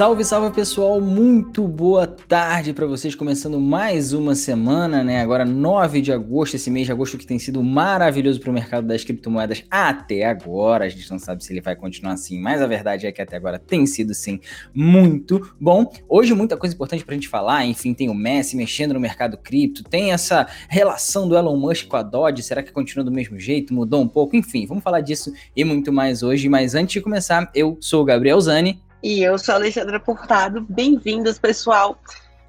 Salve, 0.00 0.24
salve 0.24 0.54
pessoal, 0.54 0.98
muito 0.98 1.68
boa 1.68 2.06
tarde 2.06 2.72
para 2.72 2.86
vocês, 2.86 3.14
começando 3.14 3.60
mais 3.60 4.14
uma 4.14 4.34
semana, 4.34 5.04
né? 5.04 5.20
Agora 5.20 5.44
9 5.44 6.00
de 6.00 6.10
agosto, 6.10 6.54
esse 6.54 6.70
mês 6.70 6.86
de 6.86 6.92
agosto 6.92 7.18
que 7.18 7.26
tem 7.26 7.38
sido 7.38 7.62
maravilhoso 7.62 8.40
para 8.40 8.48
o 8.48 8.52
mercado 8.54 8.86
das 8.86 9.04
criptomoedas 9.04 9.62
até 9.70 10.24
agora. 10.24 10.86
A 10.86 10.88
gente 10.88 11.10
não 11.10 11.18
sabe 11.18 11.44
se 11.44 11.52
ele 11.52 11.60
vai 11.60 11.76
continuar 11.76 12.14
assim, 12.14 12.40
mas 12.40 12.62
a 12.62 12.66
verdade 12.66 13.06
é 13.06 13.12
que 13.12 13.20
até 13.20 13.36
agora 13.36 13.58
tem 13.58 13.84
sido 13.84 14.14
sim 14.14 14.40
muito 14.74 15.52
bom. 15.60 15.92
Hoje 16.08 16.32
muita 16.32 16.56
coisa 16.56 16.74
importante 16.74 17.04
para 17.04 17.12
a 17.12 17.18
gente 17.18 17.28
falar, 17.28 17.66
enfim, 17.66 17.92
tem 17.92 18.08
o 18.08 18.14
Messi 18.14 18.56
mexendo 18.56 18.94
no 18.94 19.00
mercado 19.00 19.36
cripto, 19.36 19.84
tem 19.84 20.12
essa 20.12 20.46
relação 20.66 21.28
do 21.28 21.36
Elon 21.36 21.58
Musk 21.58 21.88
com 21.88 21.96
a 21.96 22.02
Dodge, 22.02 22.42
será 22.42 22.62
que 22.62 22.72
continua 22.72 23.04
do 23.04 23.12
mesmo 23.12 23.38
jeito, 23.38 23.74
mudou 23.74 24.00
um 24.00 24.08
pouco? 24.08 24.34
Enfim, 24.34 24.64
vamos 24.64 24.82
falar 24.82 25.02
disso 25.02 25.30
e 25.54 25.62
muito 25.62 25.92
mais 25.92 26.22
hoje, 26.22 26.48
mas 26.48 26.74
antes 26.74 26.94
de 26.94 27.02
começar, 27.02 27.50
eu 27.54 27.76
sou 27.82 28.00
o 28.00 28.04
Gabriel 28.06 28.40
Zani 28.40 28.80
e 29.02 29.22
eu 29.22 29.38
sou 29.38 29.54
a 29.54 29.56
Alexandra 29.56 29.98
Portado. 29.98 30.66
Bem-vindos, 30.68 31.38
pessoal, 31.38 31.98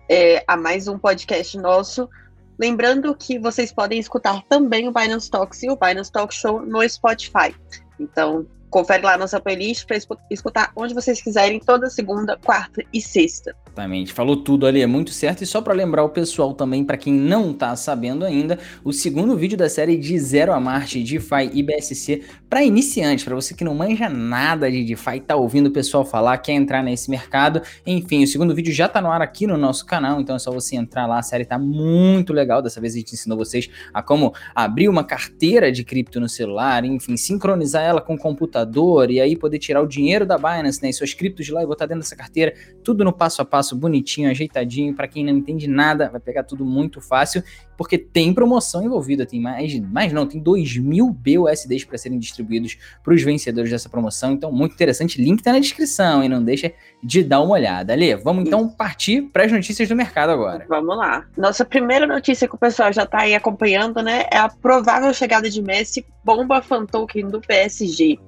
é, 0.09 0.43
a 0.47 0.57
mais 0.57 0.87
um 0.87 0.97
podcast 0.97 1.57
nosso. 1.57 2.09
Lembrando 2.59 3.15
que 3.15 3.39
vocês 3.39 3.71
podem 3.71 3.99
escutar 3.99 4.43
também 4.49 4.87
o 4.87 4.91
Binance 4.91 5.29
Talks 5.29 5.63
e 5.63 5.69
o 5.69 5.77
Binance 5.77 6.11
Talk 6.11 6.33
Show 6.33 6.65
no 6.65 6.87
Spotify. 6.87 7.55
Então, 7.99 8.45
confere 8.71 9.03
lá 9.03 9.17
nossa 9.17 9.39
playlist 9.39 9.85
para 9.85 9.97
escutar 10.31 10.71
onde 10.75 10.93
vocês 10.93 11.21
quiserem, 11.21 11.59
toda 11.59 11.89
segunda, 11.89 12.37
quarta 12.37 12.81
e 12.91 13.01
sexta. 13.01 13.53
Exatamente, 13.67 14.11
falou 14.13 14.37
tudo 14.37 14.65
ali, 14.65 14.81
é 14.81 14.87
muito 14.87 15.11
certo. 15.11 15.43
E 15.43 15.45
só 15.45 15.61
para 15.61 15.73
lembrar 15.73 16.03
o 16.03 16.09
pessoal 16.09 16.53
também, 16.53 16.83
para 16.83 16.97
quem 16.97 17.13
não 17.13 17.53
tá 17.53 17.75
sabendo 17.75 18.25
ainda, 18.25 18.57
o 18.83 18.93
segundo 18.93 19.35
vídeo 19.37 19.57
da 19.57 19.69
série 19.69 19.97
de 19.97 20.17
Zero 20.17 20.53
a 20.53 20.59
Marte, 20.59 21.03
DeFi 21.03 21.51
e 21.53 21.61
BSC 21.61 22.23
para 22.49 22.63
iniciantes, 22.63 23.23
para 23.23 23.35
você 23.35 23.53
que 23.53 23.63
não 23.63 23.75
manja 23.75 24.09
nada 24.09 24.71
de 24.71 24.83
DeFi, 24.83 25.19
tá 25.19 25.35
ouvindo 25.35 25.67
o 25.67 25.71
pessoal 25.71 26.05
falar, 26.05 26.37
quer 26.37 26.53
entrar 26.53 26.81
nesse 26.81 27.09
mercado. 27.09 27.61
Enfim, 27.85 28.23
o 28.23 28.27
segundo 28.27 28.55
vídeo 28.55 28.73
já 28.73 28.87
tá 28.87 29.01
no 29.01 29.11
ar 29.11 29.21
aqui 29.21 29.45
no 29.45 29.57
nosso 29.57 29.85
canal, 29.85 30.19
então 30.19 30.35
é 30.35 30.39
só 30.39 30.51
você 30.51 30.77
entrar 30.77 31.05
lá, 31.07 31.19
a 31.19 31.23
série 31.23 31.45
tá 31.45 31.59
muito 31.59 32.31
legal. 32.31 32.61
Dessa 32.61 32.79
vez 32.79 32.93
a 32.93 32.97
gente 32.97 33.13
ensinou 33.13 33.37
vocês 33.37 33.69
a 33.93 34.01
como 34.01 34.33
abrir 34.55 34.87
uma 34.87 35.03
carteira 35.03 35.71
de 35.71 35.83
cripto 35.83 36.19
no 36.19 36.29
celular, 36.29 36.85
enfim, 36.85 37.17
sincronizar 37.17 37.83
ela 37.83 38.01
com 38.01 38.15
o 38.15 38.17
computador 38.17 38.60
e 39.09 39.19
aí 39.19 39.35
poder 39.35 39.59
tirar 39.59 39.81
o 39.81 39.87
dinheiro 39.87 40.25
da 40.25 40.37
Binance, 40.37 40.81
né, 40.83 40.89
e 40.89 40.93
suas 40.93 41.13
criptos 41.13 41.45
de 41.45 41.51
lá 41.51 41.63
e 41.63 41.65
botar 41.65 41.85
dentro 41.85 42.01
dessa 42.01 42.15
carteira, 42.15 42.53
tudo 42.83 43.03
no 43.03 43.13
passo 43.13 43.41
a 43.41 43.45
passo 43.45 43.61
passo 43.61 43.75
bonitinho, 43.75 44.29
ajeitadinho, 44.29 44.93
para 44.93 45.07
quem 45.07 45.23
não 45.23 45.33
entende 45.33 45.67
nada, 45.67 46.09
vai 46.09 46.19
pegar 46.19 46.43
tudo 46.43 46.65
muito 46.65 46.99
fácil, 46.99 47.43
porque 47.77 47.97
tem 47.97 48.33
promoção 48.33 48.83
envolvida, 48.83 49.25
tem 49.25 49.39
mais, 49.39 49.79
mais 49.79 50.11
não, 50.11 50.25
tem 50.27 50.41
2 50.41 50.77
mil 50.77 51.09
BUSDs 51.11 51.83
para 51.83 51.97
serem 51.97 52.19
distribuídos 52.19 52.77
para 53.03 53.13
os 53.13 53.21
vencedores 53.21 53.69
dessa 53.69 53.89
promoção, 53.89 54.31
então 54.31 54.51
muito 54.51 54.73
interessante, 54.73 55.21
link 55.21 55.41
tá 55.41 55.51
na 55.51 55.59
descrição 55.59 56.23
e 56.23 56.29
não 56.29 56.43
deixa 56.43 56.73
de 57.03 57.23
dar 57.23 57.41
uma 57.41 57.53
olhada. 57.53 57.93
Ale, 57.93 58.15
vamos 58.15 58.45
então 58.45 58.67
partir 58.67 59.23
para 59.23 59.45
as 59.45 59.51
notícias 59.51 59.87
do 59.87 59.95
mercado 59.95 60.31
agora. 60.31 60.65
Vamos 60.67 60.97
lá. 60.97 61.25
Nossa 61.37 61.63
primeira 61.63 62.05
notícia 62.05 62.47
que 62.47 62.55
o 62.55 62.59
pessoal 62.59 62.91
já 62.91 63.03
está 63.03 63.21
aí 63.21 63.35
acompanhando, 63.35 64.01
né, 64.01 64.25
é 64.31 64.37
a 64.37 64.49
provável 64.49 65.13
chegada 65.13 65.49
de 65.49 65.61
Messi, 65.61 66.05
bomba 66.23 66.61
fan 66.61 66.85
token 66.85 67.27
do 67.27 67.39
PSG. 67.41 68.19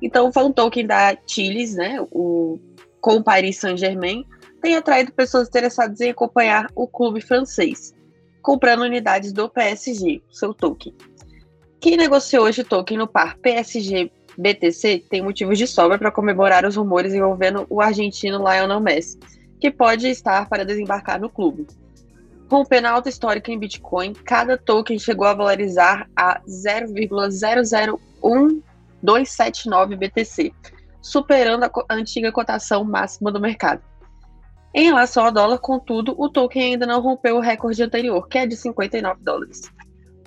Então, 0.00 0.28
o 0.28 0.32
fan 0.32 0.52
token 0.52 0.86
da 0.86 1.16
Chiles, 1.26 1.74
né, 1.74 1.98
o 2.10 2.58
com 3.00 3.16
o 3.16 3.22
Paris 3.22 3.58
Saint-Germain, 3.58 4.26
tem 4.60 4.76
atraído 4.76 5.12
pessoas 5.12 5.48
interessadas 5.48 6.00
em 6.00 6.10
acompanhar 6.10 6.66
o 6.74 6.86
clube 6.86 7.20
francês, 7.20 7.94
comprando 8.42 8.82
unidades 8.82 9.32
do 9.32 9.48
PSG, 9.48 10.20
seu 10.30 10.52
token. 10.52 10.94
Quem 11.80 11.96
negociou 11.96 12.44
hoje 12.44 12.64
token 12.64 12.98
no 12.98 13.06
par 13.06 13.36
PSG 13.38 14.10
BTC 14.36 15.04
tem 15.10 15.22
motivos 15.22 15.58
de 15.58 15.66
sobra 15.66 15.98
para 15.98 16.12
comemorar 16.12 16.64
os 16.64 16.76
rumores 16.76 17.12
envolvendo 17.12 17.66
o 17.68 17.80
argentino 17.80 18.38
Lionel 18.38 18.80
Messi, 18.80 19.18
que 19.60 19.70
pode 19.70 20.08
estar 20.08 20.48
para 20.48 20.64
desembarcar 20.64 21.20
no 21.20 21.28
clube. 21.28 21.66
Rompendo 22.50 22.86
a 22.86 22.92
alta 22.92 23.08
histórica 23.08 23.52
em 23.52 23.58
Bitcoin, 23.58 24.12
cada 24.12 24.56
token 24.56 24.98
chegou 24.98 25.26
a 25.26 25.34
valorizar 25.34 26.08
a 26.16 26.40
0,001279 29.04 29.96
BTC, 29.96 30.52
superando 31.00 31.64
a 31.64 31.70
antiga 31.90 32.32
cotação 32.32 32.84
máxima 32.84 33.30
do 33.32 33.40
mercado. 33.40 33.82
Em 34.74 34.84
relação 34.84 35.24
ao 35.24 35.32
dólar, 35.32 35.58
contudo, 35.58 36.14
o 36.18 36.28
token 36.28 36.74
ainda 36.74 36.86
não 36.86 37.00
rompeu 37.00 37.36
o 37.36 37.40
recorde 37.40 37.82
anterior, 37.82 38.28
que 38.28 38.38
é 38.38 38.46
de 38.46 38.56
59 38.56 39.22
dólares. 39.22 39.62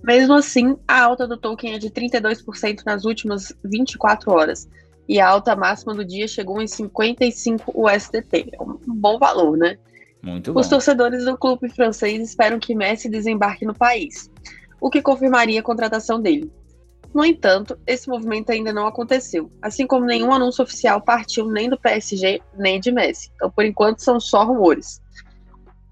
Mesmo 0.03 0.33
assim, 0.33 0.75
a 0.87 1.03
alta 1.03 1.27
do 1.27 1.37
token 1.37 1.75
é 1.75 1.77
de 1.77 1.89
32% 1.91 2.81
nas 2.85 3.05
últimas 3.05 3.53
24 3.63 4.31
horas, 4.31 4.67
e 5.07 5.19
a 5.19 5.27
alta 5.27 5.55
máxima 5.55 5.93
do 5.93 6.03
dia 6.03 6.27
chegou 6.27 6.61
em 6.61 6.67
55 6.67 7.71
USDT. 7.75 8.49
É 8.53 8.63
um 8.63 8.79
bom 8.87 9.19
valor, 9.19 9.57
né? 9.57 9.77
Muito 10.23 10.53
bom. 10.53 10.59
Os 10.59 10.67
torcedores 10.67 11.25
do 11.25 11.37
clube 11.37 11.69
francês 11.69 12.21
esperam 12.21 12.59
que 12.59 12.75
Messi 12.75 13.09
desembarque 13.09 13.65
no 13.65 13.73
país, 13.73 14.31
o 14.79 14.89
que 14.89 15.01
confirmaria 15.01 15.59
a 15.59 15.63
contratação 15.63 16.19
dele. 16.19 16.51
No 17.13 17.25
entanto, 17.25 17.77
esse 17.85 18.07
movimento 18.07 18.51
ainda 18.51 18.71
não 18.71 18.87
aconteceu, 18.87 19.51
assim 19.61 19.85
como 19.85 20.05
nenhum 20.05 20.31
anúncio 20.31 20.63
oficial 20.63 21.01
partiu 21.01 21.45
nem 21.45 21.69
do 21.69 21.77
PSG 21.77 22.41
nem 22.57 22.79
de 22.79 22.91
Messi. 22.91 23.29
Então, 23.35 23.51
por 23.51 23.65
enquanto, 23.65 23.99
são 23.99 24.19
só 24.19 24.45
rumores. 24.45 25.01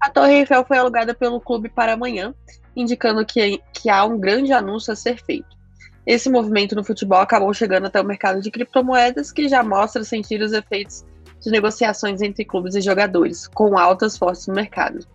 A 0.00 0.08
Torre 0.08 0.38
Eiffel 0.38 0.64
foi 0.64 0.78
alugada 0.78 1.14
pelo 1.14 1.40
clube 1.40 1.68
para 1.68 1.92
amanhã, 1.92 2.34
indicando 2.74 3.24
que, 3.26 3.60
que 3.74 3.90
há 3.90 4.02
um 4.04 4.18
grande 4.18 4.52
anúncio 4.52 4.92
a 4.92 4.96
ser 4.96 5.22
feito. 5.22 5.60
Esse 6.06 6.30
movimento 6.30 6.74
no 6.74 6.82
futebol 6.82 7.20
acabou 7.20 7.52
chegando 7.52 7.86
até 7.86 8.00
o 8.00 8.04
mercado 8.04 8.40
de 8.40 8.50
criptomoedas, 8.50 9.30
que 9.30 9.46
já 9.46 9.62
mostra 9.62 10.02
sentir 10.02 10.40
os 10.40 10.52
efeitos 10.52 11.04
de 11.40 11.50
negociações 11.50 12.22
entre 12.22 12.46
clubes 12.46 12.74
e 12.74 12.80
jogadores, 12.80 13.46
com 13.46 13.78
altas 13.78 14.16
fortes 14.16 14.46
no 14.46 14.54
mercado. 14.54 15.06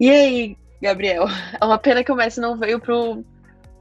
E 0.00 0.10
aí, 0.10 0.56
Gabriel? 0.82 1.26
É 1.60 1.64
uma 1.64 1.78
pena 1.78 2.02
que 2.02 2.10
o 2.10 2.16
Messi 2.16 2.40
não 2.40 2.58
veio 2.58 2.80
pro, 2.80 3.24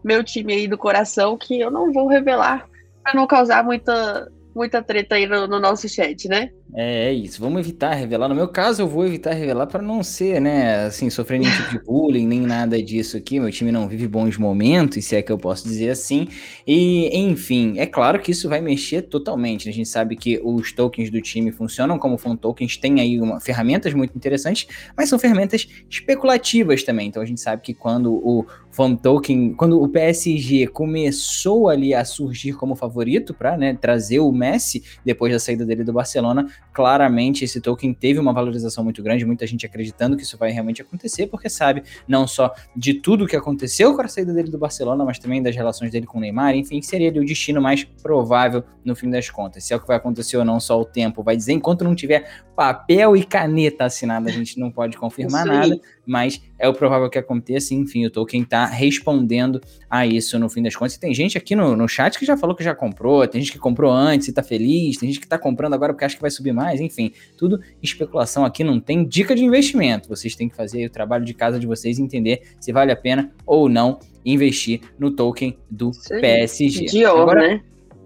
meu 0.04 0.24
time 0.24 0.54
aí 0.54 0.68
do 0.68 0.78
coração, 0.78 1.38
que 1.38 1.60
eu 1.60 1.72
não 1.72 1.92
vou 1.92 2.08
revelar 2.08 2.68
para 3.04 3.14
não 3.14 3.28
causar 3.28 3.64
muita, 3.64 4.32
muita 4.56 4.82
treta 4.82 5.16
aí 5.16 5.26
no, 5.26 5.48
no 5.48 5.60
nosso 5.60 5.88
chat, 5.90 6.28
né? 6.28 6.50
É, 6.76 7.10
é 7.10 7.14
isso, 7.14 7.40
vamos 7.40 7.60
evitar 7.60 7.94
revelar. 7.94 8.28
No 8.28 8.34
meu 8.34 8.48
caso, 8.48 8.82
eu 8.82 8.88
vou 8.88 9.06
evitar 9.06 9.34
revelar 9.34 9.68
para 9.68 9.82
não 9.82 10.02
ser, 10.02 10.42
né, 10.42 10.86
assim, 10.86 11.08
sofrer 11.08 11.40
nenhum 11.40 11.52
tipo 11.52 11.70
de 11.70 11.80
bullying, 11.86 12.26
nem 12.26 12.42
nada 12.42 12.82
disso 12.82 13.16
aqui. 13.16 13.40
Meu 13.40 13.52
time 13.52 13.72
não 13.72 13.88
vive 13.88 14.08
bons 14.08 14.38
momentos, 14.38 15.06
se 15.06 15.16
é 15.16 15.22
que 15.22 15.32
eu 15.32 15.38
posso 15.38 15.66
dizer 15.66 15.92
assim. 15.92 16.28
E, 16.66 17.16
enfim, 17.16 17.76
é 17.78 17.86
claro 17.86 18.20
que 18.20 18.32
isso 18.32 18.50
vai 18.50 18.60
mexer 18.60 19.04
totalmente. 19.04 19.66
Né? 19.66 19.72
A 19.72 19.76
gente 19.76 19.90
sabe 19.90 20.16
que 20.16 20.42
os 20.44 20.72
tokens 20.72 21.12
do 21.12 21.22
time 21.22 21.52
funcionam 21.52 22.00
como 22.00 22.18
fan 22.18 22.36
tokens, 22.36 22.76
tem 22.76 23.00
aí 23.00 23.22
uma, 23.22 23.40
ferramentas 23.40 23.94
muito 23.94 24.16
interessantes, 24.16 24.68
mas 24.98 25.10
são 25.10 25.20
ferramentas 25.20 25.68
especulativas 25.88 26.82
também. 26.82 27.08
Então 27.08 27.22
a 27.22 27.26
gente 27.26 27.40
sabe 27.40 27.62
que 27.62 27.76
quando 27.76 28.14
o 28.14 28.48
fan 28.74 28.96
token, 28.96 29.54
quando 29.54 29.82
o 29.82 29.88
PSG 29.88 30.68
começou 30.68 31.70
ali 31.70 31.94
a 31.94 32.04
surgir 32.04 32.54
como 32.54 32.76
favorito 32.76 33.34
para 33.34 33.56
né, 33.56 33.78
trazer 33.80 34.20
o 34.20 34.32
Messi 34.32 34.84
depois 35.06 35.32
da 35.32 35.40
saída 35.40 35.64
dele 35.64 35.84
do 35.84 35.94
Barcelona, 35.94 36.48
claramente 36.74 37.46
esse 37.46 37.62
token 37.62 37.94
teve 37.94 38.20
uma 38.20 38.34
valorização 38.34 38.84
muito 38.84 39.04
grande, 39.04 39.26
muita 39.26 39.46
gente 39.46 39.66
acreditando 39.66 40.18
que 40.18 40.24
isso 40.24 40.38
vai 40.38 40.52
realmente 40.52 40.82
acontecer, 40.82 41.28
porque 41.28 41.50
sabe 41.50 41.84
não 42.08 42.26
só 42.26 42.52
de 42.76 42.96
tudo 42.96 43.28
que 43.28 43.36
aconteceu 43.36 43.96
com 43.96 44.02
a 44.02 44.08
saída 44.08 44.34
dele 44.34 44.50
do 44.50 44.58
Barcelona, 44.58 45.06
mas 45.06 45.20
também 45.20 45.42
das 45.42 45.56
relações 45.56 45.92
dele 45.92 46.08
com 46.08 46.18
o 46.18 46.22
Neymar, 46.22 46.56
enfim, 46.56 46.82
seria 46.82 47.10
o 47.10 47.26
destino 47.26 47.62
mais 47.62 47.84
provável 47.84 48.64
no 48.84 48.96
fim 48.96 49.10
das 49.10 49.30
contas. 49.30 49.64
Se 49.64 49.74
é 49.74 49.76
o 49.76 49.80
que 49.80 49.88
vai 49.88 49.98
acontecer 49.98 50.36
ou 50.38 50.44
não, 50.44 50.60
só 50.60 50.82
o 50.82 50.86
tempo 50.86 51.22
vai 51.22 51.38
dizer, 51.38 51.54
enquanto 51.54 51.84
não 51.84 51.94
tiver 51.94 52.44
papel 52.56 53.16
e 53.16 53.24
caneta 53.24 53.86
assinada, 53.86 54.30
a 54.30 54.32
gente 54.32 54.60
não 54.60 54.72
pode 54.72 54.98
confirmar 54.98 55.46
nada, 55.46 55.80
mas 56.06 56.42
é 56.60 56.68
o 56.68 56.74
provável 56.74 57.10
que 57.10 57.18
aconteça, 57.18 57.74
enfim, 57.74 58.06
o 58.06 58.12
token 58.12 58.44
tá 58.44 58.66
respondendo 58.66 59.60
a 59.90 60.06
isso 60.06 60.38
no 60.38 60.50
fim 60.50 60.62
das 60.62 60.76
contas. 60.76 60.96
E 60.96 61.00
tem 61.00 61.14
gente 61.14 61.38
aqui 61.38 61.56
no, 61.56 61.76
no 61.76 61.88
chat 61.88 62.18
que 62.18 62.26
já 62.26 62.38
falou 62.38 62.56
que 62.56 62.64
já 62.64 62.76
comprou, 62.76 63.28
tem 63.28 63.42
gente 63.42 63.52
que 63.52 63.60
comprou 63.60 63.92
antes 63.92 64.28
e 64.28 64.34
tá 64.34 64.44
feliz, 64.44 64.98
tem 64.98 65.10
gente 65.10 65.20
que 65.20 65.28
tá 65.28 65.38
comprando 65.38 65.74
agora 65.74 65.94
porque 65.94 66.06
acha 66.06 66.16
que 66.16 66.22
vai 66.22 66.32
subir 66.32 66.54
mais, 66.54 66.80
enfim, 66.80 67.12
tudo 67.38 67.60
especulação 67.82 68.46
aqui, 68.46 68.64
não 68.64 68.80
tem 68.80 69.06
dica 69.06 69.36
de 69.36 69.44
investimento. 69.44 70.08
Vocês 70.08 70.36
têm 70.36 70.48
que 70.48 70.56
fazer 70.56 70.86
o 70.86 70.90
trabalho 70.90 71.26
de 71.26 71.34
casa 71.34 71.60
de 71.60 71.66
vocês 71.66 71.98
e 71.98 72.02
entender 72.02 72.44
se 72.60 72.72
vale 72.72 72.92
a 72.92 72.96
pena 72.96 73.32
ou 73.46 73.68
não 73.68 74.00
investir 74.26 74.82
no 74.98 75.12
token 75.12 75.58
do 75.70 75.92
PSG. 76.08 76.86
De 76.86 77.06
ouro, 77.06 77.22
agora, 77.22 77.48
né? 77.48 77.64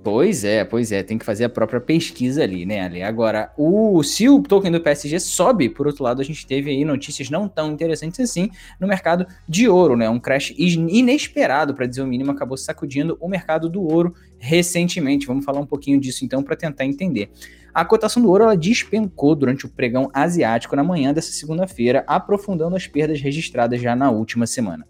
Pois 0.09 0.45
é, 0.45 0.63
pois 0.63 0.93
é, 0.93 1.03
tem 1.03 1.17
que 1.17 1.25
fazer 1.25 1.43
a 1.43 1.49
própria 1.49 1.81
pesquisa 1.81 2.41
ali, 2.41 2.65
né, 2.65 2.79
Ali? 2.79 3.03
Agora, 3.03 3.51
o, 3.57 4.01
se 4.03 4.29
o 4.29 4.41
token 4.41 4.71
do 4.71 4.79
PSG 4.79 5.19
sobe, 5.19 5.67
por 5.67 5.85
outro 5.85 6.01
lado, 6.01 6.21
a 6.21 6.23
gente 6.23 6.47
teve 6.47 6.69
aí 6.69 6.85
notícias 6.85 7.29
não 7.29 7.45
tão 7.49 7.73
interessantes 7.73 8.21
assim 8.21 8.49
no 8.79 8.87
mercado 8.87 9.27
de 9.49 9.67
ouro, 9.67 9.97
né? 9.97 10.09
Um 10.09 10.17
crash 10.17 10.53
inesperado, 10.57 11.75
para 11.75 11.85
dizer 11.85 12.03
o 12.03 12.07
mínimo, 12.07 12.31
acabou 12.31 12.55
sacudindo 12.55 13.17
o 13.19 13.27
mercado 13.27 13.67
do 13.67 13.81
ouro 13.81 14.15
recentemente. 14.39 15.27
Vamos 15.27 15.43
falar 15.43 15.59
um 15.59 15.65
pouquinho 15.65 15.99
disso 15.99 16.23
então 16.23 16.41
para 16.41 16.55
tentar 16.55 16.85
entender. 16.85 17.29
A 17.73 17.83
cotação 17.83 18.23
do 18.23 18.29
ouro 18.29 18.45
ela 18.45 18.55
despencou 18.55 19.35
durante 19.35 19.65
o 19.65 19.69
pregão 19.69 20.09
asiático 20.13 20.73
na 20.73 20.85
manhã 20.85 21.13
dessa 21.13 21.33
segunda-feira, 21.33 22.05
aprofundando 22.07 22.77
as 22.77 22.87
perdas 22.87 23.19
registradas 23.19 23.81
já 23.81 23.93
na 23.93 24.09
última 24.09 24.47
semana. 24.47 24.87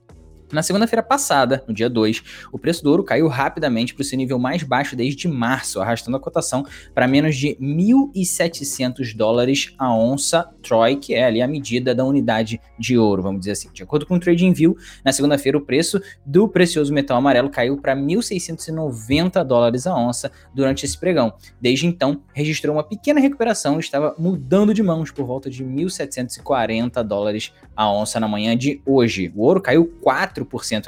Na 0.50 0.64
segunda-feira 0.64 1.04
passada, 1.04 1.62
no 1.68 1.74
dia 1.74 1.90
2, 1.90 2.24
o 2.54 2.58
preço 2.58 2.82
do 2.82 2.90
ouro 2.90 3.04
caiu 3.04 3.28
rapidamente 3.28 3.94
para 3.94 4.02
o 4.02 4.06
seu 4.06 4.18
nível 4.18 4.40
mais 4.40 4.64
baixo 4.64 4.96
desde 4.96 5.28
março, 5.28 5.82
arrastando 5.82 6.16
a 6.16 6.20
cotação 6.22 6.66
para 6.94 7.06
menos 7.06 7.36
de 7.36 7.58
1.700 7.62 9.14
dólares 9.14 9.74
a 9.78 9.94
onça 9.94 10.50
Troy, 10.64 10.96
que 10.96 11.14
é 11.14 11.26
ali 11.26 11.42
a 11.42 11.48
medida 11.48 11.94
da 11.94 12.06
unidade 12.06 12.62
de 12.80 12.98
ouro, 12.98 13.22
vamos 13.22 13.40
dizer 13.40 13.52
assim. 13.52 13.70
De 13.74 13.84
acordo 13.84 14.06
com 14.06 14.16
o 14.16 14.20
TradingView, 14.20 14.78
na 15.04 15.12
segunda-feira 15.12 15.58
o 15.58 15.62
preço 15.62 16.02
do 16.26 16.48
precioso 16.48 16.94
metal 16.94 17.18
amarelo 17.18 17.50
caiu 17.50 17.76
para 17.76 17.94
1.690 17.94 19.44
dólares 19.44 19.86
a 19.86 19.98
onça 19.98 20.32
durante 20.56 20.86
esse 20.86 20.98
pregão. 20.98 21.34
Desde 21.60 21.88
então, 21.88 22.22
registrou 22.34 22.74
uma 22.74 22.84
pequena 22.84 23.20
recuperação 23.20 23.76
e 23.76 23.80
estava 23.82 24.16
mudando 24.18 24.74
de 24.74 24.82
mãos 24.82 25.12
por 25.12 25.26
volta 25.26 25.50
de 25.50 25.66
1.740 25.66 27.04
dólares 27.04 27.52
a 27.76 27.92
onça 27.92 28.18
na 28.18 28.30
manhã 28.30 28.56
de 28.56 28.82
hoje. 28.86 29.30
O 29.36 29.42
ouro 29.42 29.62
caiu 29.62 29.92
4% 30.02 30.37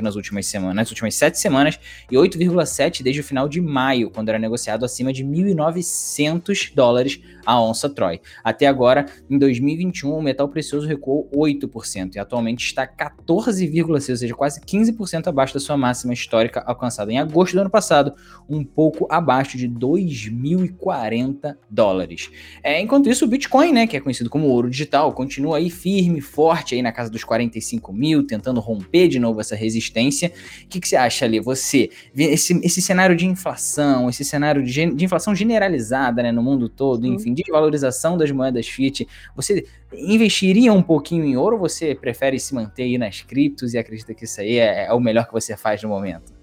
nas 0.01 0.16
últimas 0.16 0.46
semanas, 0.46 0.75
nas 0.75 0.90
últimas 0.90 1.16
sete 1.16 1.40
semanas 1.40 1.80
e 2.12 2.16
8,7% 2.16 3.01
desde 3.01 3.22
o 3.22 3.24
final 3.24 3.48
de 3.48 3.62
maio, 3.62 4.10
quando 4.10 4.30
era 4.30 4.40
negociado 4.40 4.86
acima 4.86 5.13
de 5.13 5.24
1.900 5.24 6.74
dólares 6.74 7.19
a 7.46 7.62
onça 7.62 7.90
Troy. 7.90 8.22
Até 8.44 8.68
agora, 8.68 9.06
em 9.30 9.38
2021, 9.38 10.12
o 10.12 10.22
metal 10.22 10.48
precioso 10.48 10.88
recuou 10.88 11.30
8% 11.34 12.16
e 12.16 12.19
atualmente 12.19 12.66
está 12.66 12.88
14,6%, 12.88 13.90
ou 13.90 14.00
seja, 14.00 14.36
quase 14.36 14.62
15% 14.62 15.28
abaixo 15.28 15.54
da 15.54 15.60
sua 15.60 15.75
máxima 15.75 16.13
histórica 16.13 16.63
alcançada 16.66 17.12
em 17.12 17.18
agosto 17.18 17.54
do 17.54 17.62
ano 17.62 17.69
passado, 17.69 18.13
um 18.48 18.63
pouco 18.63 19.07
abaixo 19.10 19.57
de 19.57 19.68
2.040 19.68 21.56
dólares. 21.69 22.30
É, 22.62 22.80
enquanto 22.80 23.10
isso, 23.10 23.25
o 23.25 23.28
Bitcoin, 23.28 23.72
né, 23.72 23.88
que 23.88 23.98
é 23.98 24.00
conhecido 24.00 24.30
como 24.30 24.48
ouro 24.48 24.69
digital, 24.69 25.12
continua 25.13 25.57
aí 25.57 25.69
firme, 25.69 26.22
forte 26.22 26.75
aí 26.75 26.81
na 26.81 26.92
casa 26.92 27.10
dos 27.10 27.24
45 27.24 27.92
mil, 27.92 28.25
tentando 28.25 28.60
romper 28.60 29.07
de 29.07 29.19
novo 29.19 29.38
essa 29.41 29.56
resistência. 29.56 30.31
O 30.63 30.68
que, 30.68 30.80
que 30.80 30.88
você 30.88 30.95
acha 30.95 31.25
ali? 31.25 31.39
Você, 31.39 31.89
esse, 32.15 32.59
esse 32.63 32.81
cenário 32.81 33.15
de 33.15 33.25
inflação, 33.25 34.09
esse 34.09 34.24
cenário 34.24 34.63
de, 34.63 34.94
de 34.94 35.06
inflação 35.06 35.36
generalizada 35.36 36.24
né, 36.24 36.31
no 36.31 36.41
mundo 36.41 36.69
todo, 36.69 37.06
enfim, 37.06 37.33
de 37.33 37.44
valorização 37.51 38.18
das 38.18 38.31
moedas 38.31 38.68
fiat, 38.68 39.07
você 39.36 39.65
investiria 39.94 40.71
um 40.74 40.81
pouquinho 40.81 41.25
em 41.25 41.36
ouro 41.36 41.56
ou 41.56 41.62
você 41.62 41.95
prefere 41.95 42.39
se 42.39 42.53
manter 42.53 42.83
aí 42.83 42.97
nas 42.97 43.21
criptos 43.21 43.74
e 43.74 43.77
acredita 43.77 44.13
que 44.13 44.25
isso 44.25 44.41
aí 44.41 44.57
é, 44.57 44.86
é 44.86 44.94
o 44.94 45.00
melhor 45.00 45.25
que 45.25 45.33
você 45.33 45.56
faz 45.57 45.81
no 45.83 45.89
momento? 45.89 46.33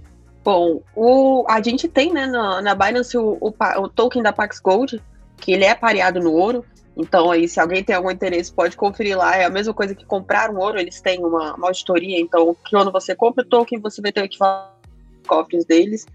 Bom, 0.44 0.80
o, 0.94 1.44
a 1.48 1.60
gente 1.60 1.88
tem 1.88 2.12
né, 2.12 2.26
na, 2.26 2.62
na 2.62 2.74
Binance 2.74 3.18
o, 3.18 3.36
o, 3.40 3.52
o 3.82 3.88
token 3.88 4.22
da 4.22 4.32
Pax 4.32 4.60
Gold, 4.60 5.02
que 5.36 5.52
ele 5.52 5.64
é 5.64 5.74
pareado 5.74 6.20
no 6.20 6.32
ouro, 6.32 6.64
então, 6.96 7.30
aí, 7.30 7.46
se 7.46 7.60
alguém 7.60 7.84
tem 7.84 7.94
algum 7.94 8.10
interesse, 8.10 8.52
pode 8.52 8.76
conferir 8.76 9.18
lá. 9.18 9.36
É 9.36 9.44
a 9.44 9.50
mesma 9.50 9.74
coisa 9.74 9.94
que 9.94 10.06
comprar 10.06 10.50
um 10.50 10.58
ouro, 10.58 10.78
eles 10.78 11.00
têm 11.00 11.22
uma, 11.22 11.54
uma 11.54 11.66
auditoria. 11.66 12.18
Então, 12.18 12.56
quando 12.70 12.90
você 12.90 13.14
compra 13.14 13.44
o 13.44 13.46
token, 13.46 13.80
você 13.80 14.00
vai 14.00 14.10
ter 14.10 14.22
o 14.22 14.24
equivalente 14.24 14.76
cofres 15.26 15.64
deles. 15.64 16.06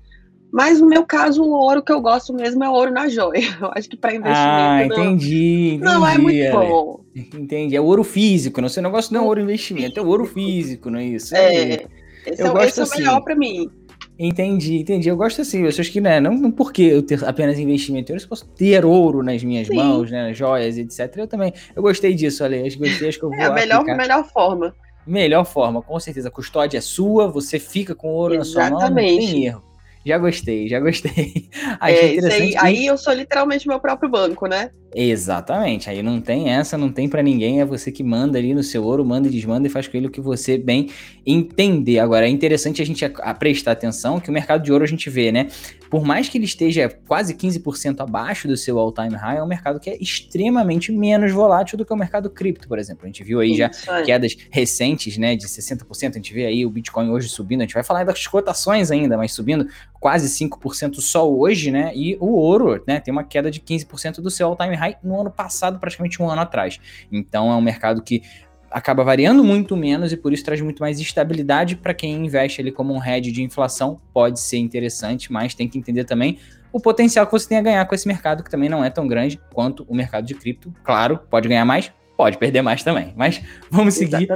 Mas 0.51 0.81
no 0.81 0.87
meu 0.87 1.05
caso, 1.05 1.43
o 1.43 1.51
ouro 1.51 1.81
que 1.81 1.91
eu 1.91 2.01
gosto 2.01 2.33
mesmo 2.33 2.63
é 2.63 2.69
o 2.69 2.73
ouro 2.73 2.91
na 2.91 3.07
joia. 3.07 3.39
Eu 3.61 3.71
acho 3.73 3.87
que 3.87 3.95
para 3.95 4.15
investimento. 4.15 4.37
Ah, 4.37 4.85
entendi, 4.85 4.97
não, 4.97 5.13
entendi. 5.13 5.77
Não 5.81 6.07
é 6.07 6.17
muito 6.17 6.51
bom. 6.51 6.99
Entendi. 7.15 7.75
É 7.75 7.79
o 7.79 7.85
ouro 7.85 8.03
físico. 8.03 8.59
Não, 8.59 8.67
seu 8.67 8.83
negócio 8.83 9.13
não 9.13 9.21
é 9.21 9.25
ouro 9.25 9.39
investimento, 9.39 9.97
é 9.97 10.03
o 10.03 10.07
ouro 10.07 10.25
físico, 10.25 10.89
não 10.89 10.99
é 10.99 11.05
isso? 11.05 11.33
É. 11.33 11.85
Esse, 12.25 12.41
eu 12.41 12.47
é, 12.47 12.49
gosto 12.49 12.67
esse 12.67 12.81
assim. 12.81 12.91
é 12.91 12.95
o 12.95 12.97
melhor 12.99 13.21
para 13.21 13.35
mim. 13.35 13.69
Entendi, 14.17 14.77
entendi. 14.77 15.09
Eu 15.09 15.17
gosto 15.17 15.41
assim, 15.41 15.61
eu 15.63 15.69
acho 15.69 15.91
que 15.91 15.99
né, 15.99 16.19
não, 16.19 16.33
não 16.35 16.51
porque 16.51 16.83
eu 16.83 17.01
ter 17.01 17.23
apenas 17.25 17.57
investimento, 17.57 18.13
eu 18.13 18.27
posso 18.27 18.47
ter 18.49 18.85
ouro 18.85 19.23
nas 19.23 19.43
minhas 19.43 19.67
Sim. 19.67 19.75
mãos, 19.75 20.11
né, 20.11 20.33
joias, 20.33 20.77
etc. 20.77 21.17
Eu 21.17 21.27
também, 21.27 21.53
eu 21.75 21.81
gostei 21.81 22.13
disso, 22.13 22.43
Ale, 22.43 22.67
acho, 22.67 22.77
gostei, 22.77 23.09
acho 23.09 23.17
que 23.17 23.25
eu 23.25 23.29
vou 23.29 23.39
É 23.39 23.45
a 23.45 23.53
melhor, 23.53 23.83
melhor 23.83 24.23
forma. 24.25 24.75
Melhor 25.07 25.43
forma, 25.45 25.81
com 25.81 25.99
certeza. 25.99 26.27
A 26.27 26.31
custódia 26.31 26.77
é 26.77 26.81
sua, 26.81 27.27
você 27.27 27.57
fica 27.57 27.95
com 27.95 28.09
ouro 28.09 28.35
Exatamente. 28.35 28.71
na 28.71 28.79
sua 28.79 28.89
mão, 28.89 28.89
não 28.89 28.95
tem 28.95 29.45
erro. 29.45 29.70
Já 30.05 30.17
gostei, 30.17 30.67
já 30.67 30.79
gostei. 30.79 31.49
Achei 31.79 32.19
é, 32.19 32.33
aí, 32.33 32.55
aí 32.57 32.85
eu 32.85 32.97
sou 32.97 33.13
literalmente 33.13 33.67
meu 33.67 33.79
próprio 33.79 34.09
banco, 34.09 34.47
né? 34.47 34.71
Exatamente, 34.93 35.89
aí 35.89 36.03
não 36.03 36.19
tem 36.19 36.49
essa, 36.49 36.77
não 36.77 36.91
tem 36.91 37.07
para 37.07 37.23
ninguém, 37.23 37.61
é 37.61 37.65
você 37.65 37.93
que 37.93 38.03
manda 38.03 38.37
ali 38.37 38.53
no 38.53 38.61
seu 38.61 38.83
ouro, 38.83 39.05
manda 39.05 39.29
e 39.29 39.31
desmanda 39.31 39.65
e 39.65 39.69
faz 39.69 39.87
com 39.87 39.95
ele 39.95 40.07
o 40.07 40.11
que 40.11 40.19
você 40.19 40.57
bem 40.57 40.89
entender. 41.25 41.99
Agora, 41.99 42.25
é 42.25 42.29
interessante 42.29 42.81
a 42.81 42.85
gente 42.85 43.05
a, 43.05 43.07
a 43.19 43.33
prestar 43.33 43.71
atenção 43.71 44.19
que 44.19 44.29
o 44.29 44.33
mercado 44.33 44.63
de 44.63 44.71
ouro 44.71 44.83
a 44.83 44.87
gente 44.87 45.09
vê, 45.09 45.31
né? 45.31 45.47
Por 45.89 46.03
mais 46.05 46.27
que 46.27 46.37
ele 46.37 46.45
esteja 46.45 46.89
quase 47.07 47.33
15% 47.33 48.01
abaixo 48.01 48.47
do 48.47 48.57
seu 48.57 48.77
all-time 48.79 49.15
high, 49.15 49.37
é 49.37 49.43
um 49.43 49.47
mercado 49.47 49.79
que 49.79 49.89
é 49.89 49.97
extremamente 49.97 50.91
menos 50.91 51.31
volátil 51.31 51.77
do 51.77 51.85
que 51.85 51.93
o 51.93 51.97
mercado 51.97 52.29
cripto, 52.29 52.67
por 52.67 52.77
exemplo. 52.77 53.03
A 53.03 53.07
gente 53.07 53.23
viu 53.23 53.39
aí 53.39 53.55
já 53.55 53.69
quedas 54.05 54.35
recentes, 54.49 55.17
né, 55.17 55.37
de 55.37 55.47
60%, 55.47 56.09
a 56.09 56.13
gente 56.13 56.33
vê 56.33 56.45
aí 56.45 56.65
o 56.65 56.69
Bitcoin 56.69 57.09
hoje 57.09 57.29
subindo, 57.29 57.61
a 57.61 57.63
gente 57.63 57.73
vai 57.73 57.83
falar 57.83 58.03
das 58.03 58.27
cotações 58.27 58.91
ainda, 58.91 59.15
mas 59.15 59.31
subindo 59.31 59.67
quase 60.01 60.27
5% 60.27 60.99
só 60.99 61.31
hoje, 61.31 61.69
né? 61.69 61.91
E 61.95 62.17
o 62.19 62.31
ouro, 62.31 62.83
né, 62.87 62.99
tem 62.99 63.11
uma 63.11 63.23
queda 63.23 63.51
de 63.51 63.61
15% 63.61 64.15
do 64.15 64.31
seu 64.31 64.47
all-time 64.47 64.75
high 64.75 64.97
no 65.03 65.21
ano 65.21 65.29
passado, 65.29 65.79
praticamente 65.79 66.21
um 66.21 66.27
ano 66.27 66.41
atrás. 66.41 66.79
Então 67.11 67.51
é 67.51 67.55
um 67.55 67.61
mercado 67.61 68.01
que 68.01 68.23
acaba 68.71 69.03
variando 69.03 69.43
muito 69.43 69.77
menos 69.77 70.11
e 70.11 70.17
por 70.17 70.33
isso 70.33 70.43
traz 70.43 70.59
muito 70.59 70.79
mais 70.79 70.99
estabilidade 70.99 71.75
para 71.75 71.93
quem 71.93 72.25
investe 72.25 72.61
ali 72.61 72.71
como 72.71 72.95
um 72.95 73.03
hedge 73.03 73.31
de 73.31 73.43
inflação. 73.43 74.01
Pode 74.11 74.39
ser 74.39 74.57
interessante, 74.57 75.31
mas 75.31 75.53
tem 75.53 75.69
que 75.69 75.77
entender 75.77 76.03
também 76.03 76.39
o 76.73 76.79
potencial 76.79 77.27
que 77.27 77.31
você 77.31 77.47
tem 77.47 77.59
a 77.59 77.61
ganhar 77.61 77.85
com 77.85 77.93
esse 77.93 78.07
mercado, 78.07 78.43
que 78.43 78.49
também 78.49 78.69
não 78.69 78.83
é 78.83 78.89
tão 78.89 79.07
grande 79.07 79.39
quanto 79.53 79.85
o 79.87 79.93
mercado 79.93 80.25
de 80.25 80.33
cripto. 80.33 80.73
Claro, 80.83 81.19
pode 81.29 81.47
ganhar 81.47 81.65
mais, 81.65 81.93
pode 82.17 82.39
perder 82.39 82.63
mais 82.63 82.81
também. 82.81 83.13
Mas 83.15 83.39
vamos 83.69 83.93
seguir 83.93 84.27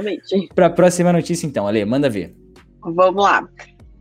para 0.54 0.66
a 0.66 0.70
próxima 0.70 1.12
notícia 1.12 1.44
então, 1.44 1.66
Ale, 1.66 1.84
manda 1.84 2.08
ver. 2.08 2.36
Vamos 2.82 3.24
lá. 3.24 3.48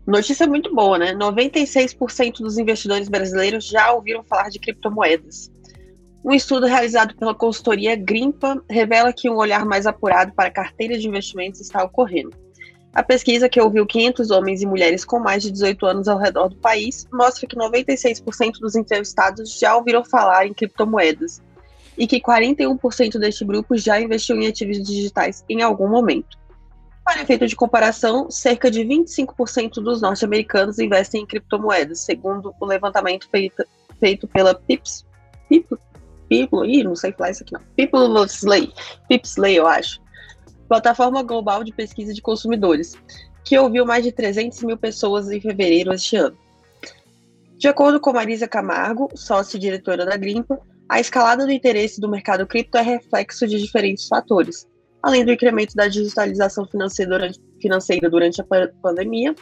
Notícia 0.05 0.45
muito 0.45 0.73
boa, 0.73 0.99
né? 0.99 1.13
96% 1.15 2.37
dos 2.37 2.57
investidores 2.59 3.09
brasileiros 3.09 3.65
já 3.65 3.91
ouviram 3.91 4.23
falar 4.23 4.49
de 4.49 4.59
criptomoedas. 4.59 5.51
Um 6.23 6.31
estudo 6.31 6.67
realizado 6.67 7.15
pela 7.15 7.33
consultoria 7.33 7.95
Grimpa 7.95 8.61
revela 8.69 9.11
que 9.11 9.29
um 9.29 9.35
olhar 9.35 9.65
mais 9.65 9.87
apurado 9.87 10.31
para 10.33 10.47
a 10.47 10.51
carteira 10.51 10.97
de 10.97 11.07
investimentos 11.07 11.59
está 11.59 11.83
ocorrendo. 11.83 12.35
A 12.93 13.03
pesquisa, 13.03 13.49
que 13.49 13.59
ouviu 13.59 13.85
500 13.85 14.31
homens 14.31 14.61
e 14.61 14.65
mulheres 14.65 15.03
com 15.03 15.19
mais 15.19 15.43
de 15.43 15.51
18 15.51 15.85
anos 15.85 16.07
ao 16.07 16.17
redor 16.17 16.49
do 16.49 16.55
país, 16.55 17.05
mostra 17.11 17.47
que 17.47 17.55
96% 17.55 18.53
dos 18.59 18.75
entrevistados 18.75 19.59
já 19.59 19.75
ouviram 19.75 20.05
falar 20.05 20.47
em 20.47 20.53
criptomoedas 20.53 21.41
e 21.97 22.07
que 22.07 22.21
41% 22.21 23.19
deste 23.19 23.43
grupo 23.43 23.77
já 23.77 23.99
investiu 23.99 24.37
em 24.37 24.47
ativos 24.47 24.81
digitais 24.81 25.43
em 25.49 25.61
algum 25.61 25.89
momento. 25.89 26.37
Para 27.05 27.21
efeito 27.21 27.45
de 27.45 27.55
comparação, 27.55 28.31
cerca 28.31 28.69
de 28.71 28.81
25% 28.81 29.75
dos 29.75 30.01
norte-americanos 30.01 30.79
investem 30.79 31.21
em 31.21 31.25
criptomoedas, 31.25 31.99
segundo 31.99 32.53
o 32.59 32.65
levantamento 32.65 33.29
feito, 33.29 33.63
feito 33.99 34.27
pela 34.27 34.55
Pips, 34.55 35.05
Pips, 35.47 35.77
People, 36.27 36.67
ih, 36.67 36.83
não 36.83 36.95
sei 36.95 37.11
falar 37.11 37.29
isso 37.29 37.43
aqui 37.43 37.53
não. 37.53 37.61
People 37.77 38.25
Slay, 38.25 38.73
Pipslay, 39.07 39.55
eu 39.55 39.67
acho. 39.67 40.01
Plataforma 40.67 41.21
global 41.21 41.63
de 41.63 41.71
pesquisa 41.71 42.11
de 42.11 42.23
consumidores, 42.23 42.95
que 43.43 43.57
ouviu 43.57 43.85
mais 43.85 44.03
de 44.03 44.11
300 44.11 44.63
mil 44.63 44.75
pessoas 44.75 45.29
em 45.29 45.39
fevereiro 45.39 45.91
deste 45.91 46.15
ano. 46.15 46.35
De 47.55 47.67
acordo 47.67 47.99
com 47.99 48.11
Marisa 48.13 48.47
Camargo, 48.47 49.09
sócia 49.13 49.59
diretora 49.59 50.05
da 50.05 50.17
Grimpa, 50.17 50.59
a 50.89 50.99
escalada 50.99 51.45
do 51.45 51.51
interesse 51.51 52.01
do 52.01 52.09
mercado 52.09 52.47
cripto 52.47 52.77
é 52.77 52.81
reflexo 52.81 53.47
de 53.47 53.59
diferentes 53.59 54.07
fatores, 54.07 54.67
além 55.05 55.23
do 55.23 55.31
incremento 55.31 55.75
da 55.75 55.87
digitalização 55.87 56.65
financeira 56.65 57.29
durante, 58.09 58.41
a 58.41 58.45
pandemia, 58.81 59.35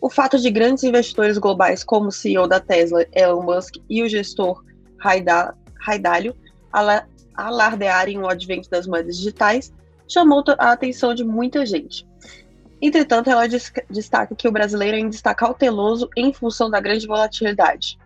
o 0.00 0.08
fato 0.08 0.38
de 0.38 0.48
grandes 0.48 0.84
investidores 0.84 1.38
globais 1.38 1.82
como 1.82 2.06
o 2.06 2.12
CEO 2.12 2.46
da 2.46 2.60
Tesla, 2.60 3.04
Elon 3.12 3.42
Musk, 3.42 3.74
e 3.90 4.00
o 4.00 4.08
gestor 4.08 4.62
Raidalho 4.96 6.36
alardearem 7.34 8.18
o 8.18 8.28
advento 8.28 8.70
das 8.70 8.86
moedas 8.86 9.16
digitais 9.16 9.72
chamou 10.06 10.44
a 10.56 10.70
atenção 10.70 11.12
de 11.12 11.24
muita 11.24 11.66
gente. 11.66 12.06
Entretanto, 12.80 13.28
ela 13.28 13.48
destaca 13.90 14.36
que 14.36 14.46
o 14.46 14.52
brasileiro 14.52 14.98
ainda 14.98 15.16
está 15.16 15.34
cauteloso 15.34 16.08
em 16.16 16.32
função 16.32 16.70
da 16.70 16.78
grande 16.78 17.08
volatilidade. 17.08 17.98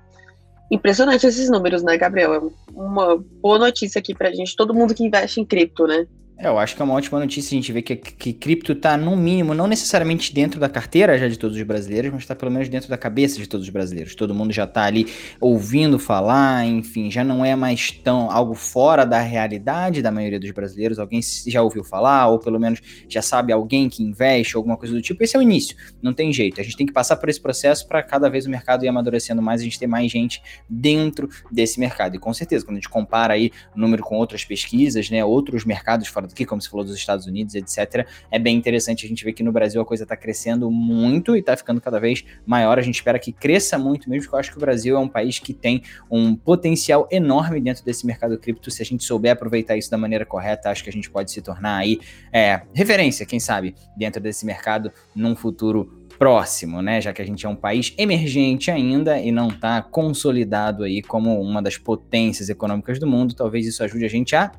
Impressionante 0.70 1.26
esses 1.26 1.50
números, 1.50 1.82
né, 1.82 1.98
Gabriel? 1.98 2.34
É 2.34 2.40
uma 2.72 3.18
boa 3.18 3.58
notícia 3.58 3.98
aqui 3.98 4.14
pra 4.14 4.32
gente, 4.32 4.56
todo 4.56 4.72
mundo 4.72 4.94
que 4.94 5.04
investe 5.04 5.42
em 5.42 5.44
cripto, 5.44 5.86
né? 5.86 6.06
É, 6.38 6.48
eu 6.48 6.58
acho 6.58 6.74
que 6.74 6.82
é 6.82 6.84
uma 6.84 6.94
ótima 6.94 7.20
notícia 7.20 7.54
a 7.54 7.60
gente 7.60 7.72
ver 7.72 7.82
que, 7.82 7.94
que 7.94 8.32
cripto 8.32 8.72
está 8.72 8.96
no 8.96 9.16
mínimo, 9.16 9.54
não 9.54 9.66
necessariamente 9.66 10.34
dentro 10.34 10.58
da 10.58 10.68
carteira 10.68 11.16
já 11.16 11.28
de 11.28 11.38
todos 11.38 11.56
os 11.56 11.62
brasileiros, 11.62 12.10
mas 12.10 12.22
está 12.22 12.34
pelo 12.34 12.50
menos 12.50 12.68
dentro 12.68 12.88
da 12.88 12.98
cabeça 12.98 13.38
de 13.38 13.46
todos 13.46 13.66
os 13.66 13.72
brasileiros. 13.72 14.14
Todo 14.14 14.34
mundo 14.34 14.52
já 14.52 14.64
está 14.64 14.82
ali 14.82 15.06
ouvindo 15.40 15.98
falar, 15.98 16.66
enfim, 16.66 17.10
já 17.10 17.22
não 17.22 17.44
é 17.44 17.54
mais 17.54 17.92
tão 17.92 18.30
algo 18.30 18.54
fora 18.54 19.04
da 19.04 19.20
realidade 19.20 20.02
da 20.02 20.10
maioria 20.10 20.40
dos 20.40 20.50
brasileiros. 20.50 20.98
Alguém 20.98 21.20
já 21.46 21.62
ouviu 21.62 21.84
falar, 21.84 22.26
ou 22.28 22.38
pelo 22.40 22.58
menos 22.58 22.80
já 23.08 23.22
sabe 23.22 23.52
alguém 23.52 23.88
que 23.88 24.02
investe, 24.02 24.56
alguma 24.56 24.76
coisa 24.76 24.94
do 24.94 25.02
tipo. 25.02 25.22
Esse 25.22 25.36
é 25.36 25.38
o 25.38 25.42
início, 25.42 25.76
não 26.00 26.12
tem 26.12 26.32
jeito. 26.32 26.60
A 26.60 26.64
gente 26.64 26.76
tem 26.76 26.86
que 26.86 26.92
passar 26.92 27.16
por 27.16 27.28
esse 27.28 27.40
processo 27.40 27.86
para 27.86 28.02
cada 28.02 28.28
vez 28.28 28.46
o 28.46 28.50
mercado 28.50 28.84
ir 28.84 28.88
amadurecendo 28.88 29.40
mais, 29.40 29.60
a 29.60 29.64
gente 29.64 29.78
ter 29.78 29.86
mais 29.86 30.10
gente 30.10 30.42
dentro 30.68 31.28
desse 31.52 31.78
mercado. 31.78 32.16
E 32.16 32.18
com 32.18 32.34
certeza, 32.34 32.64
quando 32.64 32.78
a 32.78 32.80
gente 32.80 32.88
compara 32.88 33.34
aí 33.34 33.52
o 33.76 33.78
número 33.78 34.02
com 34.02 34.16
outras 34.16 34.44
pesquisas, 34.44 35.08
né, 35.08 35.24
outros 35.24 35.64
mercados 35.64 36.08
fora 36.08 36.21
fora 36.22 36.28
daqui, 36.28 36.44
como 36.44 36.60
você 36.60 36.68
falou 36.68 36.84
dos 36.84 36.94
Estados 36.94 37.26
Unidos, 37.26 37.54
etc. 37.54 38.06
É 38.30 38.38
bem 38.38 38.56
interessante 38.56 39.04
a 39.04 39.08
gente 39.08 39.24
ver 39.24 39.32
que 39.32 39.42
no 39.42 39.52
Brasil 39.52 39.80
a 39.80 39.84
coisa 39.84 40.04
está 40.04 40.16
crescendo 40.16 40.70
muito 40.70 41.36
e 41.36 41.40
está 41.40 41.56
ficando 41.56 41.80
cada 41.80 41.98
vez 41.98 42.24
maior. 42.46 42.78
A 42.78 42.82
gente 42.82 42.96
espera 42.96 43.18
que 43.18 43.32
cresça 43.32 43.78
muito 43.78 44.08
mesmo, 44.08 44.24
porque 44.24 44.36
eu 44.36 44.40
acho 44.40 44.50
que 44.50 44.56
o 44.56 44.60
Brasil 44.60 44.96
é 44.96 44.98
um 44.98 45.08
país 45.08 45.38
que 45.38 45.52
tem 45.52 45.82
um 46.10 46.34
potencial 46.34 47.08
enorme 47.10 47.60
dentro 47.60 47.84
desse 47.84 48.06
mercado 48.06 48.38
cripto. 48.38 48.70
Se 48.70 48.82
a 48.82 48.84
gente 48.84 49.04
souber 49.04 49.32
aproveitar 49.32 49.76
isso 49.76 49.90
da 49.90 49.98
maneira 49.98 50.24
correta, 50.24 50.70
acho 50.70 50.84
que 50.84 50.90
a 50.90 50.92
gente 50.92 51.10
pode 51.10 51.30
se 51.30 51.42
tornar 51.42 51.78
aí 51.78 52.00
é, 52.32 52.62
referência, 52.72 53.26
quem 53.26 53.40
sabe, 53.40 53.74
dentro 53.96 54.20
desse 54.22 54.46
mercado 54.46 54.92
num 55.14 55.34
futuro 55.34 56.02
próximo, 56.18 56.80
né? 56.80 57.00
Já 57.00 57.12
que 57.12 57.20
a 57.20 57.26
gente 57.26 57.44
é 57.44 57.48
um 57.48 57.56
país 57.56 57.92
emergente 57.98 58.70
ainda 58.70 59.18
e 59.18 59.32
não 59.32 59.48
está 59.48 59.82
consolidado 59.82 60.84
aí 60.84 61.02
como 61.02 61.40
uma 61.40 61.60
das 61.60 61.76
potências 61.76 62.48
econômicas 62.48 62.98
do 62.98 63.06
mundo, 63.06 63.34
talvez 63.34 63.66
isso 63.66 63.82
ajude 63.82 64.04
a 64.04 64.08
gente 64.08 64.36
a 64.36 64.52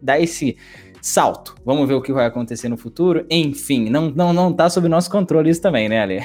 dar 0.00 0.20
esse 0.20 0.56
salto. 1.02 1.54
Vamos 1.64 1.88
ver 1.88 1.94
o 1.94 2.02
que 2.02 2.12
vai 2.12 2.26
acontecer 2.26 2.68
no 2.68 2.76
futuro. 2.76 3.24
Enfim, 3.30 3.88
não 3.88 4.10
não 4.10 4.32
não 4.32 4.52
tá 4.52 4.68
sob 4.68 4.88
nosso 4.88 5.10
controle 5.10 5.50
isso 5.50 5.62
também, 5.62 5.88
né, 5.88 6.00
Ale? 6.00 6.20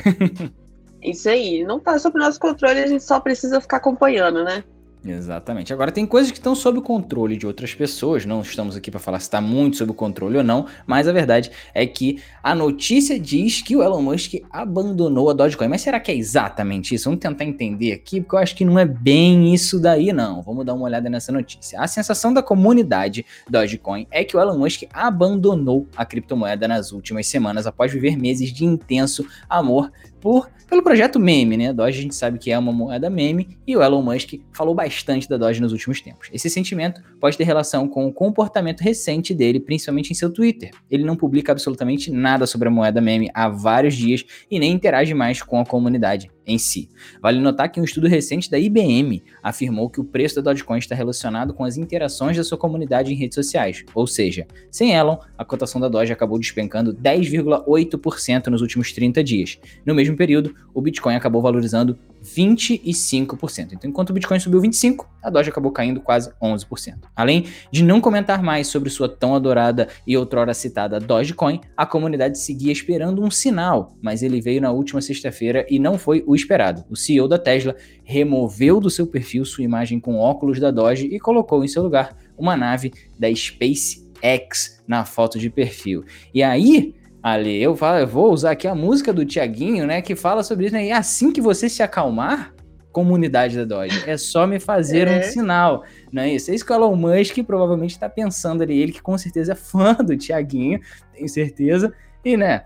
isso 1.02 1.30
aí, 1.30 1.64
não 1.64 1.80
tá 1.80 1.98
sob 2.00 2.18
nosso 2.20 2.40
controle, 2.40 2.80
a 2.80 2.88
gente 2.88 3.04
só 3.04 3.20
precisa 3.20 3.62
ficar 3.62 3.78
acompanhando, 3.78 4.44
né? 4.44 4.64
Exatamente. 5.06 5.72
Agora 5.72 5.92
tem 5.92 6.06
coisas 6.06 6.32
que 6.32 6.38
estão 6.40 6.56
sob 6.56 6.80
o 6.80 6.82
controle 6.82 7.38
de 7.38 7.46
outras 7.46 7.76
pessoas, 7.76 8.26
não 8.26 8.42
estamos 8.42 8.76
aqui 8.76 8.90
para 8.90 9.00
falar 9.00 9.20
se 9.20 9.26
está 9.26 9.40
muito 9.40 9.78
sob 9.78 9.92
o 9.92 9.94
controle 9.94 10.38
ou 10.38 10.44
não, 10.44 10.66
mas 10.88 11.08
a 11.08 11.12
verdade 11.12 11.52
é 11.76 11.86
que 11.86 12.20
a 12.42 12.56
notícia 12.56 13.20
diz 13.20 13.62
que 13.62 13.76
o 13.76 13.84
Elon 13.84 14.02
Musk 14.02 14.34
abandonou 14.50 15.30
a 15.30 15.34
Dogecoin. 15.34 15.68
Mas 15.68 15.82
será 15.82 16.00
que 16.00 16.12
é 16.12 16.16
exatamente 16.16 16.96
isso? 16.96 17.06
Vamos 17.06 17.20
tentar 17.20 17.46
entender 17.46 17.92
aqui, 17.92 18.20
porque 18.20 18.36
eu 18.36 18.40
acho 18.40 18.56
que 18.56 18.66
não 18.66 18.80
é 18.80 18.86
bem 18.86 19.54
isso 19.54 19.80
daí, 19.80 20.12
não. 20.12 20.42
Vamos 20.42 20.66
dar 20.66 20.74
uma 20.74 20.86
olhada 20.86 21.08
nessa 21.08 21.32
notícia. 21.32 21.80
A 21.80 21.88
sensação 21.88 22.34
da 22.34 22.42
comunidade 22.42 23.24
Dogecoin 23.48 24.08
é 24.10 24.24
que 24.24 24.36
o 24.36 24.40
Elon 24.40 24.58
Musk 24.58 24.84
abandonou 24.92 25.88
a 25.96 26.04
criptomoeda 26.04 26.68
nas 26.68 26.92
últimas 26.92 27.28
semanas 27.28 27.68
após 27.68 27.92
viver 27.92 28.18
meses 28.18 28.52
de 28.52 28.66
intenso 28.66 29.26
amor 29.48 29.92
por, 30.20 30.50
pelo 30.68 30.82
projeto 30.82 31.20
meme, 31.20 31.56
né? 31.56 31.72
Doge 31.72 32.00
a 32.00 32.02
gente 32.02 32.16
sabe 32.16 32.40
que 32.40 32.52
é 32.52 32.58
uma 32.58 32.72
moeda 32.72 33.12
meme 33.12 33.60
e 33.68 33.78
o 33.78 33.84
Elon 33.84 34.02
Musk 34.02 34.34
falou 34.52 34.74
bastante 34.74 34.95
da 35.04 35.38
Doge 35.38 35.62
nos 35.62 35.72
últimos 35.72 36.02
tempos. 36.02 36.30
Esse 36.32 36.50
sentimento 36.50 37.02
pode 37.20 37.38
ter 37.38 37.44
relação 37.44 37.88
com 37.88 38.06
o 38.06 38.14
comportamento 38.14 38.82
recente 38.82 39.34
dele, 39.34 39.60
principalmente 39.60 40.12
em 40.12 40.16
seu 40.16 40.32
Twitter. 40.32 40.72
Ele 40.90 41.04
não 41.04 41.16
publica 41.16 41.52
absolutamente 41.52 42.12
nada 42.12 42.46
sobre 42.46 42.68
a 42.68 42.72
moeda 42.72 43.02
meme 43.02 43.30
há 43.34 43.50
vários 43.50 43.96
dias 43.96 44.24
e 44.50 44.60
nem 44.60 44.72
interage 44.72 45.14
mais 45.14 45.42
com 45.42 45.60
a 45.60 45.66
comunidade 45.66 46.30
em 46.46 46.58
si. 46.58 46.90
Vale 47.22 47.40
notar 47.40 47.72
que 47.72 47.80
um 47.80 47.84
estudo 47.84 48.08
recente 48.08 48.50
da 48.50 48.60
IBM 48.60 49.24
afirmou 49.42 49.90
que 49.90 50.00
o 50.00 50.04
preço 50.04 50.36
da 50.36 50.42
Dogecoin 50.42 50.78
está 50.78 50.96
relacionado 50.96 51.54
com 51.54 51.64
as 51.64 51.78
interações 51.78 52.38
da 52.38 52.44
sua 52.44 52.58
comunidade 52.58 53.12
em 53.12 53.16
redes 53.16 53.36
sociais, 53.36 53.84
ou 53.94 54.06
seja, 54.08 54.48
sem 54.72 54.94
Elon, 54.94 55.18
a 55.38 55.46
cotação 55.46 55.80
da 55.80 55.88
Doge 55.88 56.14
acabou 56.14 56.40
despencando 56.40 56.94
10,8% 56.94 58.48
nos 58.48 58.62
últimos 58.62 58.92
30 58.92 59.24
dias. 59.24 59.60
No 59.86 59.96
mesmo 59.96 60.16
período, 60.16 60.56
o 60.74 60.82
Bitcoin 60.82 61.16
acabou 61.16 61.42
valorizando 61.42 61.98
25%. 62.26 63.74
Então, 63.74 63.90
enquanto 63.90 64.10
o 64.10 64.14
Bitcoin 64.14 64.40
subiu 64.40 64.60
25%, 64.62 65.06
a 65.22 65.30
Doge 65.30 65.50
acabou 65.50 65.72
caindo 65.72 66.00
quase 66.02 66.32
11%. 66.42 66.98
Além 67.16 67.46
de 67.72 67.84
não 67.84 68.00
comentar 68.00 68.44
mais 68.44 68.68
sobre 68.68 68.90
sua 68.90 69.10
tão 69.10 69.36
adorada 69.36 69.88
e 70.06 70.16
outrora 70.16 70.54
citada 70.54 71.00
Dogecoin, 71.00 71.62
a 71.76 71.86
comunidade 71.86 72.38
seguia 72.38 72.72
esperando 72.72 73.24
um 73.24 73.32
sinal, 73.32 73.96
mas 74.02 74.22
ele 74.22 74.40
veio 74.40 74.62
na 74.62 74.72
última 74.72 75.02
sexta-feira 75.02 75.66
e 75.70 75.80
não 75.80 75.98
foi 75.98 76.24
o 76.28 76.35
esperado. 76.36 76.84
O 76.90 76.96
CEO 76.96 77.28
da 77.28 77.38
Tesla 77.38 77.76
removeu 78.04 78.80
do 78.80 78.90
seu 78.90 79.08
perfil 79.08 79.46
sua 79.46 79.64
imagem 79.64 80.00
com 80.00 80.18
óculos 80.18 80.60
da 80.60 80.72
Doge 80.72 81.08
e 81.08 81.20
colocou 81.20 81.64
em 81.64 81.68
seu 81.68 81.82
lugar 81.82 82.16
uma 82.38 82.56
nave 82.56 82.92
da 83.18 83.34
SpaceX 83.34 84.84
na 84.88 85.06
foto 85.06 85.40
de 85.40 85.50
perfil. 85.50 86.04
E 86.34 86.44
aí, 86.44 86.94
ali. 87.26 87.60
Eu, 87.60 87.76
falo, 87.76 87.98
eu 87.98 88.08
vou 88.08 88.32
usar 88.32 88.52
aqui 88.52 88.68
a 88.68 88.76
música 88.76 89.12
do 89.12 89.26
Tiaguinho, 89.26 89.88
né? 89.88 90.00
Que 90.00 90.16
fala 90.16 90.44
sobre 90.44 90.68
isso, 90.68 90.76
né? 90.76 90.86
E 90.86 90.92
assim 90.92 91.32
que 91.32 91.42
você 91.42 91.68
se 91.68 91.82
acalmar, 91.82 92.54
comunidade 92.92 93.58
da 93.58 93.66
Dodge, 93.66 94.08
é 94.08 94.16
só 94.16 94.46
me 94.46 94.60
fazer 94.60 95.08
é. 95.08 95.18
um 95.18 95.24
sinal, 95.24 95.84
não 96.12 96.22
é 96.22 96.36
isso? 96.36 96.52
É 96.52 96.56
isso 96.56 96.64
que 96.64 96.72
o 96.72 96.76
Elon 96.76 96.96
Musk 96.96 97.40
provavelmente 97.44 97.92
está 97.92 98.08
pensando 98.08 98.62
ali, 98.62 98.80
ele 98.80 98.92
que 98.92 99.02
com 99.02 99.18
certeza 99.18 99.54
é 99.54 99.56
fã 99.56 99.96
do 99.96 100.16
Tiaguinho, 100.16 100.80
tenho 101.14 101.28
certeza, 101.28 101.92
e 102.24 102.38
né, 102.38 102.64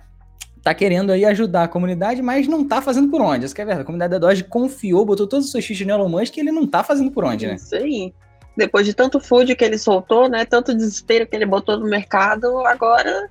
tá 0.62 0.74
querendo 0.74 1.12
aí 1.12 1.26
ajudar 1.26 1.64
a 1.64 1.68
comunidade, 1.68 2.22
mas 2.22 2.48
não 2.48 2.68
tá 2.68 2.82
fazendo 2.82 3.10
por 3.10 3.22
onde, 3.22 3.46
isso 3.46 3.56
que 3.56 3.62
é 3.62 3.66
verdade, 3.66 3.84
a 3.84 3.86
comunidade 3.86 4.12
da 4.12 4.20
Dodge 4.20 4.44
confiou, 4.44 5.06
botou 5.06 5.28
todos 5.28 5.46
os 5.46 5.52
seus 5.52 5.64
xixi 5.64 5.86
no 5.86 5.94
Elon 5.94 6.10
Musk 6.10 6.38
e 6.38 6.42
ele 6.42 6.52
não 6.52 6.68
tá 6.68 6.84
fazendo 6.84 7.12
por 7.12 7.24
onde, 7.24 7.48
né? 7.48 7.56
Isso 7.56 7.76
aí. 7.76 8.14
Depois 8.58 8.86
de 8.86 8.94
tanto 8.94 9.20
food 9.20 9.56
que 9.56 9.64
ele 9.64 9.78
soltou, 9.78 10.28
né, 10.28 10.44
tanto 10.44 10.76
desespero 10.76 11.26
que 11.26 11.36
ele 11.36 11.46
botou 11.46 11.80
no 11.80 11.86
mercado, 11.86 12.66
agora 12.66 13.30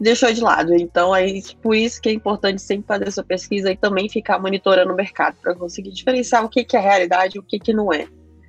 deixou 0.00 0.32
de 0.32 0.40
lado. 0.40 0.74
Então, 0.74 1.14
é 1.14 1.26
por 1.62 1.74
isso 1.74 2.00
que 2.00 2.08
é 2.08 2.12
importante 2.12 2.60
sempre 2.60 2.86
fazer 2.86 3.06
essa 3.06 3.22
pesquisa 3.22 3.70
e 3.70 3.76
também 3.76 4.08
ficar 4.08 4.40
monitorando 4.40 4.92
o 4.92 4.96
mercado 4.96 5.36
para 5.40 5.54
conseguir 5.54 5.92
diferenciar 5.92 6.44
o 6.44 6.48
que, 6.48 6.64
que 6.64 6.76
é 6.76 6.80
realidade 6.80 7.36
e 7.36 7.38
o 7.38 7.42
que, 7.42 7.58
que 7.58 7.72
não 7.72 7.92
é. 7.92 8.06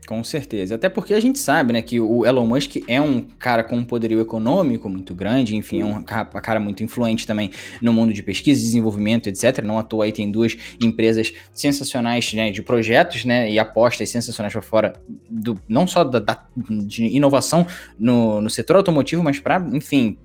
Com 0.07 0.23
certeza. 0.23 0.75
Até 0.75 0.89
porque 0.89 1.13
a 1.13 1.19
gente 1.19 1.39
sabe, 1.39 1.73
né, 1.73 1.81
que 1.81 1.99
o 1.99 2.25
Elon 2.25 2.45
Musk 2.45 2.77
é 2.87 2.99
um 2.99 3.21
cara 3.39 3.63
com 3.63 3.77
um 3.77 3.83
poderio 3.85 4.19
econômico 4.19 4.89
muito 4.89 5.15
grande, 5.15 5.55
enfim, 5.55 5.81
é 5.81 5.85
um 5.85 6.03
cara 6.03 6.59
muito 6.59 6.83
influente 6.83 7.25
também 7.25 7.51
no 7.81 7.93
mundo 7.93 8.13
de 8.13 8.21
pesquisa, 8.21 8.61
desenvolvimento, 8.61 9.27
etc. 9.27 9.63
Não 9.63 9.79
à 9.79 9.83
toa 9.83 10.05
aí 10.05 10.11
tem 10.11 10.29
duas 10.29 10.57
empresas 10.81 11.33
sensacionais, 11.53 12.33
né, 12.33 12.51
de 12.51 12.61
projetos, 12.61 13.23
né, 13.25 13.49
e 13.49 13.57
apostas 13.57 14.09
sensacionais 14.09 14.53
para 14.53 14.61
fora 14.61 14.93
do 15.29 15.59
não 15.67 15.87
só 15.87 16.03
da, 16.03 16.19
da, 16.19 16.45
de 16.85 17.05
inovação 17.05 17.65
no, 17.97 18.41
no 18.41 18.49
setor 18.49 18.75
automotivo, 18.75 19.23
mas 19.23 19.39
para, 19.39 19.65
enfim, 19.71 20.17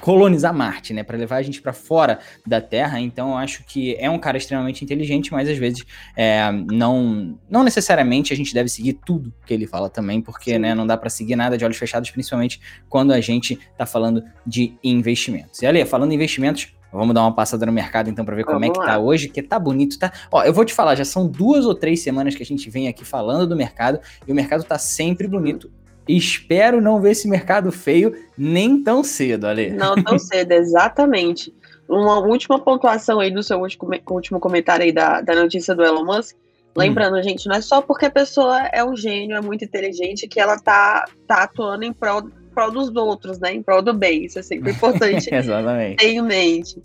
colonizar 0.00 0.52
Marte, 0.54 0.92
né, 0.92 1.02
para 1.02 1.16
levar 1.16 1.36
a 1.36 1.42
gente 1.42 1.60
para 1.60 1.72
fora 1.72 2.18
da 2.46 2.60
Terra. 2.60 3.00
Então, 3.00 3.30
eu 3.30 3.36
acho 3.36 3.64
que 3.64 3.96
é 3.96 4.08
um 4.10 4.18
cara 4.18 4.38
extremamente 4.38 4.84
inteligente, 4.84 5.32
mas 5.32 5.48
às 5.48 5.58
vezes 5.58 5.84
é, 6.16 6.50
não, 6.70 7.38
não 7.48 7.62
necessariamente 7.62 8.32
a 8.32 8.36
gente 8.36 8.52
deve 8.54 8.68
seguir 8.68 8.94
tudo 9.04 9.32
que 9.46 9.54
ele 9.54 9.66
fala 9.66 9.88
também, 9.88 10.20
porque 10.20 10.58
né, 10.58 10.74
não 10.74 10.86
dá 10.86 10.96
para 10.96 11.10
seguir 11.10 11.36
nada 11.36 11.56
de 11.56 11.64
olhos 11.64 11.76
fechados, 11.76 12.10
principalmente 12.10 12.60
quando 12.88 13.12
a 13.12 13.20
gente 13.20 13.58
está 13.72 13.86
falando 13.86 14.22
de 14.46 14.74
investimentos. 14.82 15.62
E 15.62 15.66
ali, 15.66 15.84
falando 15.84 16.12
em 16.12 16.14
investimentos, 16.14 16.72
Vamos 16.92 17.14
dar 17.14 17.22
uma 17.22 17.34
passada 17.34 17.64
no 17.64 17.72
mercado 17.72 18.10
então 18.10 18.24
para 18.24 18.34
ver 18.34 18.44
como 18.44 18.64
é 18.64 18.68
que 18.68 18.78
tá 18.78 18.98
hoje, 18.98 19.28
que 19.28 19.42
tá 19.42 19.58
bonito, 19.58 19.98
tá? 19.98 20.12
Ó, 20.30 20.42
eu 20.42 20.52
vou 20.52 20.64
te 20.64 20.74
falar, 20.74 20.96
já 20.96 21.04
são 21.04 21.28
duas 21.28 21.64
ou 21.64 21.74
três 21.74 22.02
semanas 22.02 22.34
que 22.34 22.42
a 22.42 22.46
gente 22.46 22.68
vem 22.68 22.88
aqui 22.88 23.04
falando 23.04 23.46
do 23.46 23.54
mercado 23.54 24.00
e 24.26 24.32
o 24.32 24.34
mercado 24.34 24.64
tá 24.64 24.76
sempre 24.76 25.28
bonito. 25.28 25.70
Espero 26.08 26.80
não 26.80 27.00
ver 27.00 27.12
esse 27.12 27.28
mercado 27.28 27.70
feio 27.70 28.14
nem 28.36 28.82
tão 28.82 29.04
cedo, 29.04 29.46
Ale. 29.46 29.70
Não 29.70 29.94
tão 30.02 30.18
cedo, 30.18 30.52
exatamente. 30.52 31.54
Uma 31.88 32.18
última 32.18 32.58
pontuação 32.58 33.20
aí 33.20 33.30
do 33.30 33.42
seu 33.42 33.60
último, 33.60 34.40
comentário 34.40 34.84
aí 34.84 34.92
da, 34.92 35.20
da 35.20 35.34
notícia 35.34 35.74
do 35.74 35.84
Elon 35.84 36.04
Musk. 36.04 36.36
Lembrando, 36.76 37.16
hum. 37.16 37.22
gente, 37.22 37.48
não 37.48 37.56
é 37.56 37.60
só 37.60 37.82
porque 37.82 38.06
a 38.06 38.10
pessoa 38.10 38.60
é 38.72 38.84
um 38.84 38.96
gênio, 38.96 39.36
é 39.36 39.40
muito 39.40 39.64
inteligente, 39.64 40.28
que 40.28 40.38
ela 40.38 40.56
tá, 40.56 41.04
tá 41.26 41.42
atuando 41.42 41.84
em 41.84 41.92
prol, 41.92 42.30
prol 42.54 42.70
dos 42.70 42.94
outros, 42.94 43.40
né? 43.40 43.54
Em 43.54 43.62
prol 43.62 43.82
do 43.82 43.92
bem. 43.92 44.24
Isso 44.24 44.38
é 44.38 44.42
sempre 44.42 44.70
importante 44.72 45.34
Exatamente. 45.34 45.96
ter 45.96 46.12
em 46.12 46.22
mente. 46.22 46.80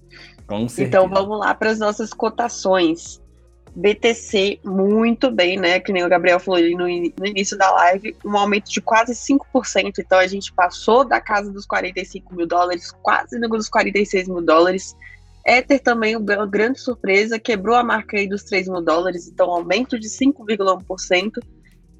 Com 0.47 0.67
então 0.77 1.09
vamos 1.09 1.39
lá 1.39 1.53
para 1.55 1.71
as 1.71 1.79
nossas 1.79 2.13
cotações. 2.13 3.19
BTC 3.75 4.59
muito 4.63 5.29
bem, 5.29 5.59
né? 5.59 5.79
Que 5.79 5.91
nem 5.91 6.05
o 6.05 6.09
Gabriel 6.09 6.39
falou 6.39 6.57
ali 6.57 6.73
no, 6.73 6.85
no, 6.85 7.27
início 7.27 7.57
da 7.57 7.69
live, 7.71 8.15
um 8.23 8.37
aumento 8.37 8.71
de 8.71 8.79
quase 8.79 9.13
5%. 9.13 9.99
Então 9.99 10.17
a 10.17 10.27
gente 10.27 10.53
passou 10.53 11.03
da 11.03 11.19
casa 11.19 11.51
dos 11.51 11.65
45 11.65 12.33
mil 12.33 12.47
dólares, 12.47 12.91
quase 13.01 13.37
nos 13.37 13.67
46 13.67 14.29
mil 14.29 14.41
dólares. 14.41 14.95
Ether 15.45 15.79
também, 15.79 16.15
uma 16.15 16.47
grande 16.47 16.79
surpresa, 16.79 17.37
quebrou 17.37 17.75
a 17.75 17.83
marca 17.83 18.17
aí 18.17 18.27
dos 18.27 18.43
3 18.43 18.67
mil 18.67 18.81
dólares, 18.81 19.27
então 19.27 19.51
aumento 19.51 19.99
de 19.99 20.07
5,1%. 20.07 21.31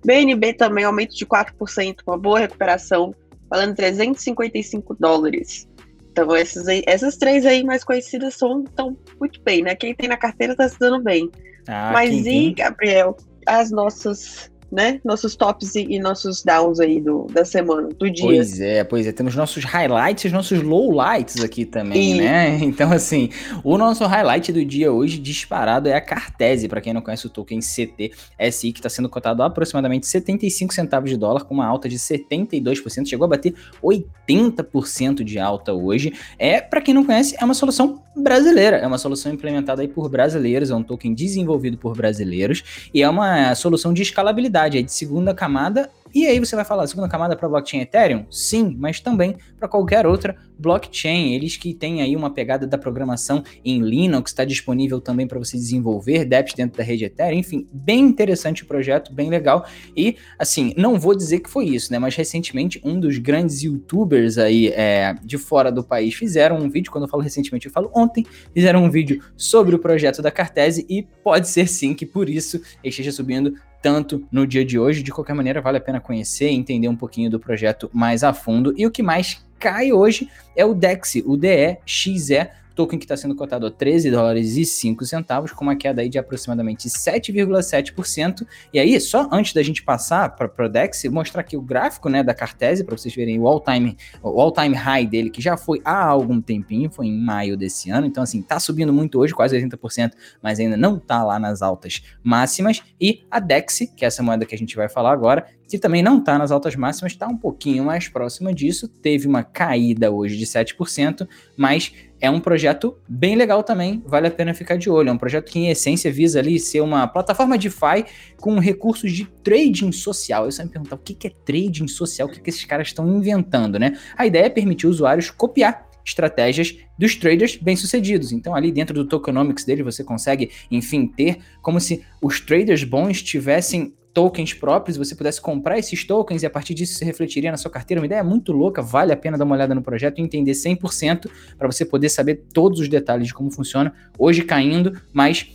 BNB 0.03 0.53
também, 0.53 0.86
aumento 0.86 1.15
de 1.15 1.25
4%, 1.25 1.98
uma 2.08 2.17
boa 2.17 2.39
recuperação, 2.39 3.13
falando 3.50 3.75
355 3.75 4.96
dólares. 5.00 5.67
Então, 6.12 6.34
essas, 6.34 6.67
aí, 6.67 6.82
essas 6.88 7.17
três 7.17 7.46
aí 7.46 7.63
mais 7.63 7.84
conhecidas 7.84 8.36
são 8.36 8.63
tão 8.63 8.98
muito 9.20 9.41
bem, 9.41 9.62
né? 9.62 9.75
Quem 9.75 9.94
tem 9.94 10.08
na 10.08 10.15
carteira 10.15 10.53
está 10.53 10.70
se 10.70 10.79
dando 10.79 11.03
bem. 11.03 11.29
Ah, 11.67 11.91
Mas 11.93 12.25
e, 12.25 12.53
Gabriel, 12.53 13.15
as 13.45 13.72
nossas 13.72 14.51
né? 14.75 15.00
Nossos 15.05 15.38
tops 15.38 15.74
e, 15.75 15.88
e, 15.89 16.00
nossos 16.00 16.44
downs 16.44 16.82
aí 16.82 17.00
do, 17.00 17.27
da 17.32 17.46
semana, 17.46 17.88
do 17.98 18.12
dia. 18.12 18.25
Pois 18.25 18.60
é, 18.60 18.84
pois 18.84 19.08
é. 19.08 19.13
Temos 19.13 19.34
nossos 19.34 19.63
highlights 19.63 20.25
e 20.25 20.29
nossos 20.29 20.62
lowlights 20.62 21.41
aqui 21.41 21.63
também, 21.63 22.17
e... 22.17 22.22
né? 22.22 22.60
Então, 22.65 22.91
assim, 22.91 23.29
o 23.63 23.77
nosso 23.77 24.05
highlight 24.05 24.51
do 24.51 24.65
dia 24.65 24.91
hoje, 24.91 25.17
disparado, 25.17 25.88
é 25.88 25.94
a 25.94 26.01
Cartese, 26.01 26.67
para 26.67 26.82
quem 26.82 26.94
não 26.94 27.01
conhece 27.01 27.25
o 27.25 27.29
token 27.29 27.60
CTSI, 27.60 28.74
que 28.74 28.79
está 28.79 28.89
sendo 28.89 29.08
cotado 29.08 29.41
a 29.41 29.46
aproximadamente 29.46 30.05
75 30.08 30.74
centavos 30.74 31.10
de 31.10 31.15
dólar, 31.15 31.46
com 31.46 31.53
uma 31.53 31.65
alta 31.65 31.88
de 31.88 31.98
72%, 31.98 33.08
chegou 33.08 33.24
a 33.24 33.29
bater 33.29 33.53
80% 33.82 35.24
de 35.24 35.39
alta 35.39 35.74
hoje. 35.74 36.12
É, 36.38 36.60
para 36.60 36.82
quem 36.82 36.94
não 36.94 37.05
conhece, 37.05 37.36
é 37.39 37.46
uma 37.46 37.53
solução 37.53 38.03
brasileira, 38.15 38.77
é 38.77 38.88
uma 38.88 38.98
solução 38.98 39.32
implementada 39.32 39.82
aí 39.82 39.88
por 39.88 40.10
brasileiros, 40.10 40.70
é 40.70 40.75
um 40.75 40.84
token 40.84 41.13
desenvolvido 41.13 41.77
por 41.77 41.96
brasileiros, 41.96 42.89
e 42.94 43.01
é 43.01 43.10
uma 43.10 43.53
solução 43.55 43.94
de 43.94 44.01
escalabilidade 44.01 44.64
é 44.74 44.81
de 44.81 44.91
segunda 44.91 45.34
camada 45.34 45.89
E 46.13 46.25
aí 46.25 46.39
você 46.39 46.55
vai 46.55 46.63
falar, 46.63 46.88
segunda 46.88 47.10
camada 47.10 47.36
para 47.36 47.50
blockchain 47.50 47.81
Ethereum? 47.81 48.25
Sim, 48.31 48.75
mas 48.79 49.00
também 49.00 49.36
para 49.60 49.67
qualquer 49.67 50.07
outra 50.07 50.36
blockchain. 50.58 51.34
Eles 51.34 51.58
que 51.58 51.74
têm 51.74 52.02
aí 52.02 52.16
uma 52.16 52.30
pegada 52.30 52.66
da 52.68 52.78
programação 52.78 53.44
em 53.64 53.82
Linux, 53.82 54.32
está 54.32 54.46
disponível 54.46 55.00
também 55.00 55.28
para 55.28 55.40
você 55.40 55.58
desenvolver 55.58 56.26
dApps 56.26 56.54
dentro 56.54 56.78
da 56.78 56.84
rede 56.84 57.06
Ethereum. 57.06 57.40
Enfim, 57.40 57.68
bem 57.72 58.02
interessante 58.02 58.64
o 58.64 58.66
projeto, 58.66 59.14
bem 59.14 59.30
legal. 59.30 59.66
E 59.96 60.16
assim, 60.38 60.74
não 60.78 61.00
vou 61.00 61.16
dizer 61.16 61.40
que 61.40 61.50
foi 61.50 61.66
isso, 61.66 61.92
né? 61.92 62.00
Mas 62.00 62.16
recentemente 62.16 62.82
um 62.84 63.00
dos 63.00 63.18
grandes 63.18 63.64
youtubers 63.64 64.38
aí 64.38 64.68
é, 64.70 65.16
de 65.24 65.38
fora 65.38 65.72
do 65.72 65.84
país 65.84 66.14
fizeram 66.14 66.58
um 66.58 66.70
vídeo. 66.70 66.92
Quando 66.92 67.06
eu 67.06 67.10
falo 67.10 67.24
recentemente, 67.24 67.68
eu 67.68 67.72
falo 67.72 67.92
ontem, 67.94 68.26
fizeram 68.54 68.84
um 68.84 68.90
vídeo 68.90 69.22
sobre 69.36 69.76
o 69.76 69.80
projeto 69.80 70.22
da 70.22 70.32
Cartese 70.32 70.86
e 70.90 71.04
pode 71.24 71.48
ser 71.48 71.68
sim 71.68 71.94
que 71.94 72.06
por 72.06 72.30
isso 72.30 72.62
esteja 72.84 73.12
subindo 73.12 73.54
tanto 73.86 74.26
no 74.32 74.48
dia 74.48 74.66
de 74.66 74.80
hoje. 74.80 75.04
De 75.04 75.12
qualquer 75.12 75.36
maneira, 75.36 75.62
vale 75.62 75.78
a 75.78 75.82
pena 75.82 76.00
conhecer 76.00 76.50
e 76.50 76.56
entender 76.56 76.88
um 76.88 76.96
pouquinho 76.96 77.30
do 77.30 77.40
projeto 77.40 77.88
mais 77.94 78.24
a 78.24 78.34
fundo. 78.34 78.74
E 78.76 78.84
o 78.84 78.90
que 78.90 79.04
mais 79.04 79.45
cai 79.60 79.92
hoje 79.92 80.30
é 80.56 80.66
o 80.66 80.74
DEX, 80.74 81.16
o 81.26 81.38
DEXE, 81.38 82.50
token 82.75 83.00
que 83.00 83.05
está 83.05 83.15
sendo 83.15 83.36
cotado 83.36 83.65
a 83.65 83.72
13 83.72 84.12
dólares 84.12 84.58
e 84.58 84.65
5 84.65 85.05
centavos, 85.05 85.51
com 85.51 85.63
uma 85.63 85.75
queda 85.75 86.01
aí 86.01 86.10
de 86.10 86.20
aproximadamente 86.20 86.88
7,7%. 86.88 88.46
E 88.74 88.79
aí, 88.79 89.00
só 89.00 89.27
antes 89.32 89.53
da 89.53 89.63
gente 89.63 89.82
passar 89.82 90.36
para 90.36 90.65
o 90.65 90.70
DEX, 90.70 91.05
mostrar 91.05 91.41
aqui 91.41 91.55
o 91.55 91.62
gráfico 91.62 92.10
né, 92.10 92.22
da 92.22 92.34
Cartese, 92.34 92.84
para 92.84 92.98
vocês 92.98 93.15
verem 93.15 93.39
o 93.39 93.48
all-time 93.48 93.98
all 94.22 94.51
-time 94.51 94.75
high 94.75 95.08
dele, 95.08 95.29
que 95.29 95.41
já 95.41 95.55
foi 95.55 95.82
há 95.84 96.05
algum 96.05 96.41
tempinho, 96.41 96.89
foi 96.89 97.08
em 97.08 97.17
maio 97.17 97.55
desse 97.55 97.89
ano. 97.89 98.05
Então, 98.05 98.22
assim, 98.22 98.41
tá 98.41 98.60
subindo 98.60 98.91
muito 98.91 99.17
hoje, 99.20 99.34
quase 99.34 99.58
80%, 99.58 100.12
mas 100.41 100.60
ainda 100.60 100.75
não 100.75 101.00
tá 101.00 101.24
lá 101.24 101.39
nas 101.39 101.62
altas 101.62 102.03
máximas. 102.22 102.84
E 103.00 103.24
a 103.32 103.39
DEX, 103.39 103.79
que 103.96 104.03
é 104.03 104.08
essa 104.08 104.22
moeda 104.22 104.46
que 104.46 104.53
a 104.53 104.58
gente 104.58 104.75
vai 104.75 104.89
falar 104.89 105.13
agora, 105.13 105.46
que 105.67 105.79
também 105.79 106.03
não 106.03 106.20
está 106.20 106.38
nas 106.38 106.51
altas 106.51 106.75
máximas, 106.75 107.13
está 107.13 107.27
um 107.27 107.38
pouquinho 107.38 107.84
mais 107.84 108.08
próxima 108.08 108.53
disso, 108.53 108.88
teve 108.88 109.27
uma 109.27 109.44
caída 109.44 110.12
hoje 110.12 110.38
de 110.38 110.46
7%, 110.46 111.27
mas 111.58 111.91
é 112.25 112.29
um 112.29 112.39
projeto 112.39 112.98
bem 113.08 113.36
legal 113.36 113.63
também, 113.63 114.03
vale 114.05 114.27
a 114.27 114.32
pena 114.32 114.53
ficar 114.53 114.77
de 114.77 114.89
olho. 114.89 115.10
É 115.10 115.12
um 115.12 115.17
projeto 115.17 115.51
que, 115.51 115.60
em 115.60 115.70
essência, 115.70 116.12
visa 116.12 116.39
ali 116.39 116.60
ser 116.60 116.82
uma 116.82 117.08
plataforma 117.08 117.58
DeFi 117.58 118.05
com 118.38 118.60
recursos 118.60 119.12
de 119.12 119.25
trading 119.44 119.91
social. 119.91 120.46
Eu 120.46 120.51
sempre 120.51 120.67
me 120.67 120.74
perguntar 120.74 120.96
o 120.96 121.00
que 121.00 121.27
é 121.27 121.32
trading 121.46 121.88
social, 121.88 122.27
o 122.27 122.32
que, 122.32 122.41
que 122.41 122.50
esses 122.50 122.65
caras 122.65 122.88
estão 122.88 123.08
inventando, 123.15 123.79
né? 123.79 123.98
A 124.17 124.25
ideia 124.25 124.46
é 124.46 124.50
permitir 124.50 124.88
usuários 124.88 125.29
copiar 125.29 125.88
estratégias 126.05 126.77
dos 126.98 127.15
traders 127.15 127.55
bem-sucedidos. 127.55 128.32
Então, 128.32 128.53
ali 128.53 128.72
dentro 128.72 128.94
do 128.94 129.08
tokenomics 129.08 129.65
dele, 129.65 129.82
você 129.82 130.03
consegue, 130.03 130.51
enfim, 130.70 131.08
ter 131.08 131.39
como 131.62 131.79
se 131.79 132.03
os 132.22 132.39
traders 132.39 132.84
bons 132.84 133.24
tivessem 133.24 133.94
tokens 134.15 134.53
próprios, 134.53 134.95
você 134.95 135.13
pudesse 135.13 135.41
comprar 135.41 135.77
esses 135.77 136.05
tokens 136.05 136.41
e 136.41 136.45
a 136.45 136.50
partir 136.50 136.74
disso 136.74 136.98
se 136.98 137.03
refletiria 137.03 137.51
na 137.51 137.57
sua 137.57 137.69
carteira. 137.69 138.00
Uma 138.00 138.05
ideia 138.05 138.24
muito 138.24 138.53
louca, 138.53 138.81
vale 138.81 139.12
a 139.12 139.17
pena 139.17 139.38
dar 139.38 139.43
uma 139.43 139.53
olhada 139.53 139.75
no 139.75 139.81
projeto 139.81 140.19
e 140.19 140.22
entender 140.22 140.53
100% 140.53 141.29
para 141.57 141.69
você 141.69 141.84
poder 141.84 142.07
saber 142.07 142.45
todos 142.53 142.79
os 142.79 142.88
detalhes 142.88 143.27
de 143.27 143.34
como 143.34 143.51
funciona. 143.51 143.93
Hoje 144.17 144.41
caindo, 144.43 145.00
mas 145.12 145.51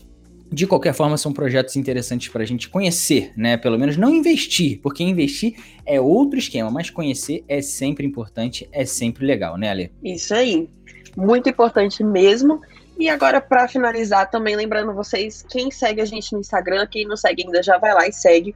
de 0.52 0.66
qualquer 0.66 0.92
forma, 0.92 1.16
são 1.16 1.32
projetos 1.32 1.76
interessantes 1.76 2.28
para 2.28 2.42
a 2.42 2.46
gente 2.46 2.68
conhecer, 2.68 3.32
né? 3.36 3.56
Pelo 3.56 3.78
menos 3.78 3.96
não 3.96 4.12
investir, 4.12 4.80
porque 4.82 5.02
investir 5.04 5.54
é 5.86 6.00
outro 6.00 6.40
esquema, 6.40 6.68
mas 6.72 6.90
conhecer 6.90 7.44
é 7.46 7.62
sempre 7.62 8.04
importante, 8.04 8.68
é 8.72 8.84
sempre 8.84 9.24
legal, 9.24 9.56
né, 9.56 9.70
Ale? 9.70 9.92
Isso 10.02 10.34
aí. 10.34 10.68
Muito 11.16 11.48
importante 11.48 12.02
mesmo. 12.02 12.60
E 13.00 13.08
agora, 13.08 13.40
para 13.40 13.66
finalizar, 13.66 14.30
também 14.30 14.54
lembrando 14.54 14.92
vocês, 14.92 15.42
quem 15.48 15.70
segue 15.70 16.02
a 16.02 16.04
gente 16.04 16.34
no 16.34 16.40
Instagram, 16.40 16.86
quem 16.86 17.08
não 17.08 17.16
segue 17.16 17.44
ainda 17.46 17.62
já 17.62 17.78
vai 17.78 17.94
lá 17.94 18.06
e 18.06 18.12
segue. 18.12 18.54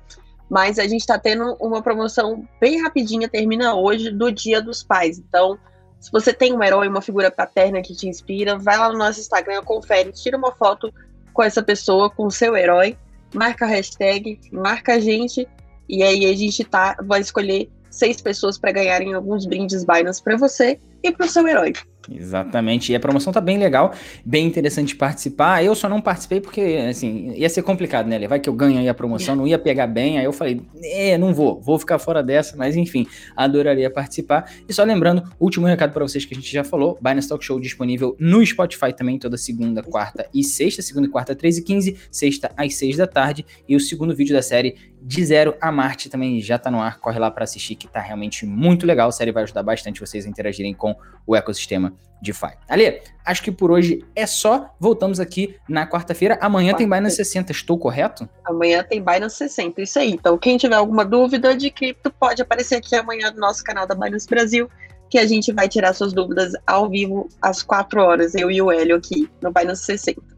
Mas 0.51 0.79
a 0.79 0.83
gente 0.83 1.01
está 1.01 1.19
tendo 1.19 1.57
uma 1.59 1.81
promoção 1.81 2.47
bem 2.61 2.83
rapidinha, 2.83 3.27
termina 3.27 3.75
hoje, 3.75 4.11
do 4.11 4.31
Dia 4.31 4.61
dos 4.61 4.83
Pais. 4.85 5.19
Então, 5.19 5.59
se 5.99 6.13
você 6.13 6.31
tem 6.31 6.53
um 6.53 6.63
herói, 6.63 6.87
uma 6.89 7.01
figura 7.01 7.31
paterna 7.31 7.81
que 7.81 7.97
te 7.97 8.07
inspira, 8.07 8.59
vai 8.59 8.77
lá 8.77 8.93
no 8.93 8.99
nosso 8.99 9.19
Instagram, 9.19 9.63
confere, 9.63 10.13
tira 10.13 10.37
uma 10.37 10.53
foto 10.53 10.93
com 11.33 11.43
essa 11.43 11.63
pessoa, 11.63 12.11
com 12.11 12.27
o 12.27 12.31
seu 12.31 12.55
herói, 12.55 12.99
marca 13.35 13.65
a 13.65 13.69
hashtag, 13.69 14.39
marca 14.53 14.97
a 14.97 15.01
gente, 15.01 15.49
e 15.89 16.03
aí 16.03 16.27
a 16.27 16.37
gente 16.37 16.63
tá, 16.65 16.95
vai 17.03 17.23
escolher 17.23 17.71
seis 17.91 18.21
pessoas 18.21 18.59
para 18.59 18.73
ganharem 18.73 19.15
alguns 19.15 19.47
brindes 19.47 19.87
Binance 19.87 20.23
para 20.23 20.37
você 20.37 20.79
e 21.03 21.11
para 21.11 21.25
o 21.25 21.29
seu 21.31 21.49
herói. 21.49 21.73
Exatamente. 22.11 22.93
E 22.93 22.97
a 22.97 23.01
promoção 23.01 23.33
tá 23.33 23.41
bem 23.41 23.59
legal, 23.59 23.93
bem 24.25 24.47
interessante 24.47 24.95
participar. 24.95 25.65
Eu 25.65 25.75
só 25.75 25.89
não 25.89 26.01
participei 26.01 26.41
porque, 26.41 26.61
assim, 26.89 27.33
ia 27.35 27.49
ser 27.49 27.63
complicado, 27.63 28.07
né? 28.07 28.27
Vai 28.27 28.41
que 28.41 28.49
eu 28.49 28.53
ganho 28.53 28.79
aí 28.79 28.89
a 28.89 28.95
promoção, 28.95 29.35
não 29.35 29.47
ia 29.47 29.59
pegar 29.59 29.87
bem. 29.87 30.19
Aí 30.19 30.25
eu 30.25 30.33
falei, 30.33 30.63
é, 30.83 31.17
não 31.17 31.33
vou, 31.33 31.61
vou 31.61 31.79
ficar 31.79 31.99
fora 31.99 32.23
dessa, 32.23 32.57
mas 32.57 32.77
enfim, 32.77 33.07
adoraria 33.37 33.91
participar. 33.91 34.51
E 34.69 34.73
só 34.73 34.85
lembrando, 34.85 35.23
último 35.39 35.67
recado 35.67 35.93
para 35.93 36.07
vocês 36.07 36.25
que 36.25 36.35
a 36.35 36.37
gente 36.37 36.53
já 36.53 36.65
falou: 36.65 36.99
Binance 37.01 37.29
Talk 37.29 37.45
Show 37.45 37.59
disponível 37.61 38.17
no 38.19 38.45
Spotify 38.45 38.93
também 38.93 39.19
toda 39.19 39.37
segunda, 39.37 39.83
quarta 39.83 40.29
e 40.35 40.43
sexta. 40.43 40.83
Segunda 40.83 41.07
e 41.07 41.11
quarta, 41.11 41.35
13 41.35 41.61
e 41.61 41.65
15, 41.65 41.97
sexta 42.11 42.51
às 42.57 42.75
6 42.75 42.97
da 42.97 43.07
tarde. 43.07 43.47
E 43.69 43.75
o 43.75 43.81
segundo 43.81 44.15
vídeo 44.15 44.35
da 44.35 44.43
série 44.43 44.77
de 45.03 45.25
Zero 45.25 45.55
a 45.61 45.71
Marte 45.71 46.09
também 46.09 46.41
já 46.41 46.59
tá 46.59 46.71
no 46.71 46.81
ar. 46.81 46.99
Corre 46.99 47.19
lá 47.19 47.31
para 47.31 47.45
assistir, 47.45 47.75
que 47.75 47.87
tá 47.87 48.01
realmente 48.01 48.47
muito 48.47 48.87
legal. 48.87 49.09
A 49.09 49.13
série 49.13 49.33
vai 49.33 49.43
ajudar 49.43 49.63
bastante 49.63 50.01
vocês 50.01 50.27
a 50.27 50.29
interagirem 50.29 50.73
com 50.75 50.97
o 51.27 51.37
ecossistema 51.37 51.94
DeFi. 52.23 52.55
Ali, 52.69 53.01
acho 53.25 53.43
que 53.43 53.53
por 53.53 53.71
hoje 53.71 54.05
é 54.17 54.27
só. 54.27 54.75
Voltamos 54.81 55.21
aqui 55.21 55.57
na 55.69 55.87
quarta-feira. 55.87 56.39
Amanhã 56.41 56.71
quarta 56.71 56.79
tem 56.79 56.89
Binance 56.89 57.17
60, 57.17 57.53
estou 57.53 57.79
correto? 57.79 58.29
Amanhã 58.45 58.83
tem 58.83 59.03
Binance 59.03 59.37
60, 59.37 59.83
isso 59.83 59.99
aí. 59.99 60.11
Então, 60.11 60.39
quem 60.39 60.57
tiver 60.57 60.77
alguma 60.77 61.05
dúvida 61.05 61.55
de 61.55 61.71
cripto, 61.71 62.11
pode 62.11 62.41
aparecer 62.41 62.77
aqui 62.77 62.97
amanhã 62.97 63.31
no 63.31 63.41
nosso 63.41 63.63
canal 63.63 63.87
da 63.87 63.95
Binance 63.95 64.27
Brasil, 64.27 64.71
que 65.11 65.19
a 65.19 65.27
gente 65.27 65.53
vai 65.53 65.69
tirar 65.69 65.93
suas 65.93 66.13
dúvidas 66.13 66.53
ao 66.67 66.89
vivo 66.89 67.29
às 67.41 67.63
4 67.63 68.01
horas, 68.01 68.35
eu 68.35 68.51
e 68.51 68.61
o 68.61 68.73
Hélio 68.73 68.97
aqui 68.97 69.31
no 69.43 69.53
Binance 69.53 69.85
60. 69.85 70.34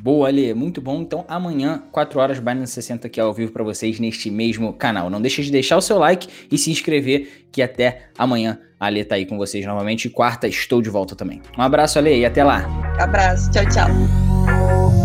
Boa, 0.00 0.28
Ale, 0.28 0.54
muito 0.54 0.80
bom. 0.80 1.00
Então, 1.02 1.24
amanhã, 1.28 1.82
4 1.92 2.18
horas, 2.20 2.38
Binance 2.38 2.72
60 2.72 3.06
aqui 3.06 3.20
ao 3.20 3.32
vivo 3.32 3.52
para 3.52 3.62
vocês 3.62 3.98
neste 4.00 4.30
mesmo 4.30 4.72
canal. 4.72 5.10
Não 5.10 5.20
deixe 5.20 5.42
de 5.42 5.50
deixar 5.50 5.76
o 5.76 5.82
seu 5.82 5.98
like 5.98 6.28
e 6.50 6.58
se 6.58 6.70
inscrever, 6.70 7.46
que 7.50 7.62
até 7.62 8.06
amanhã 8.16 8.58
a 8.78 8.86
Ale 8.86 9.04
tá 9.04 9.14
aí 9.14 9.26
com 9.26 9.36
vocês 9.36 9.64
novamente. 9.64 10.08
Quarta, 10.08 10.48
estou 10.48 10.82
de 10.82 10.90
volta 10.90 11.14
também. 11.14 11.40
Um 11.56 11.62
abraço, 11.62 11.98
Ale, 11.98 12.18
e 12.18 12.24
até 12.24 12.42
lá. 12.42 12.66
Abraço, 12.98 13.50
tchau, 13.50 13.64
tchau. 13.68 15.01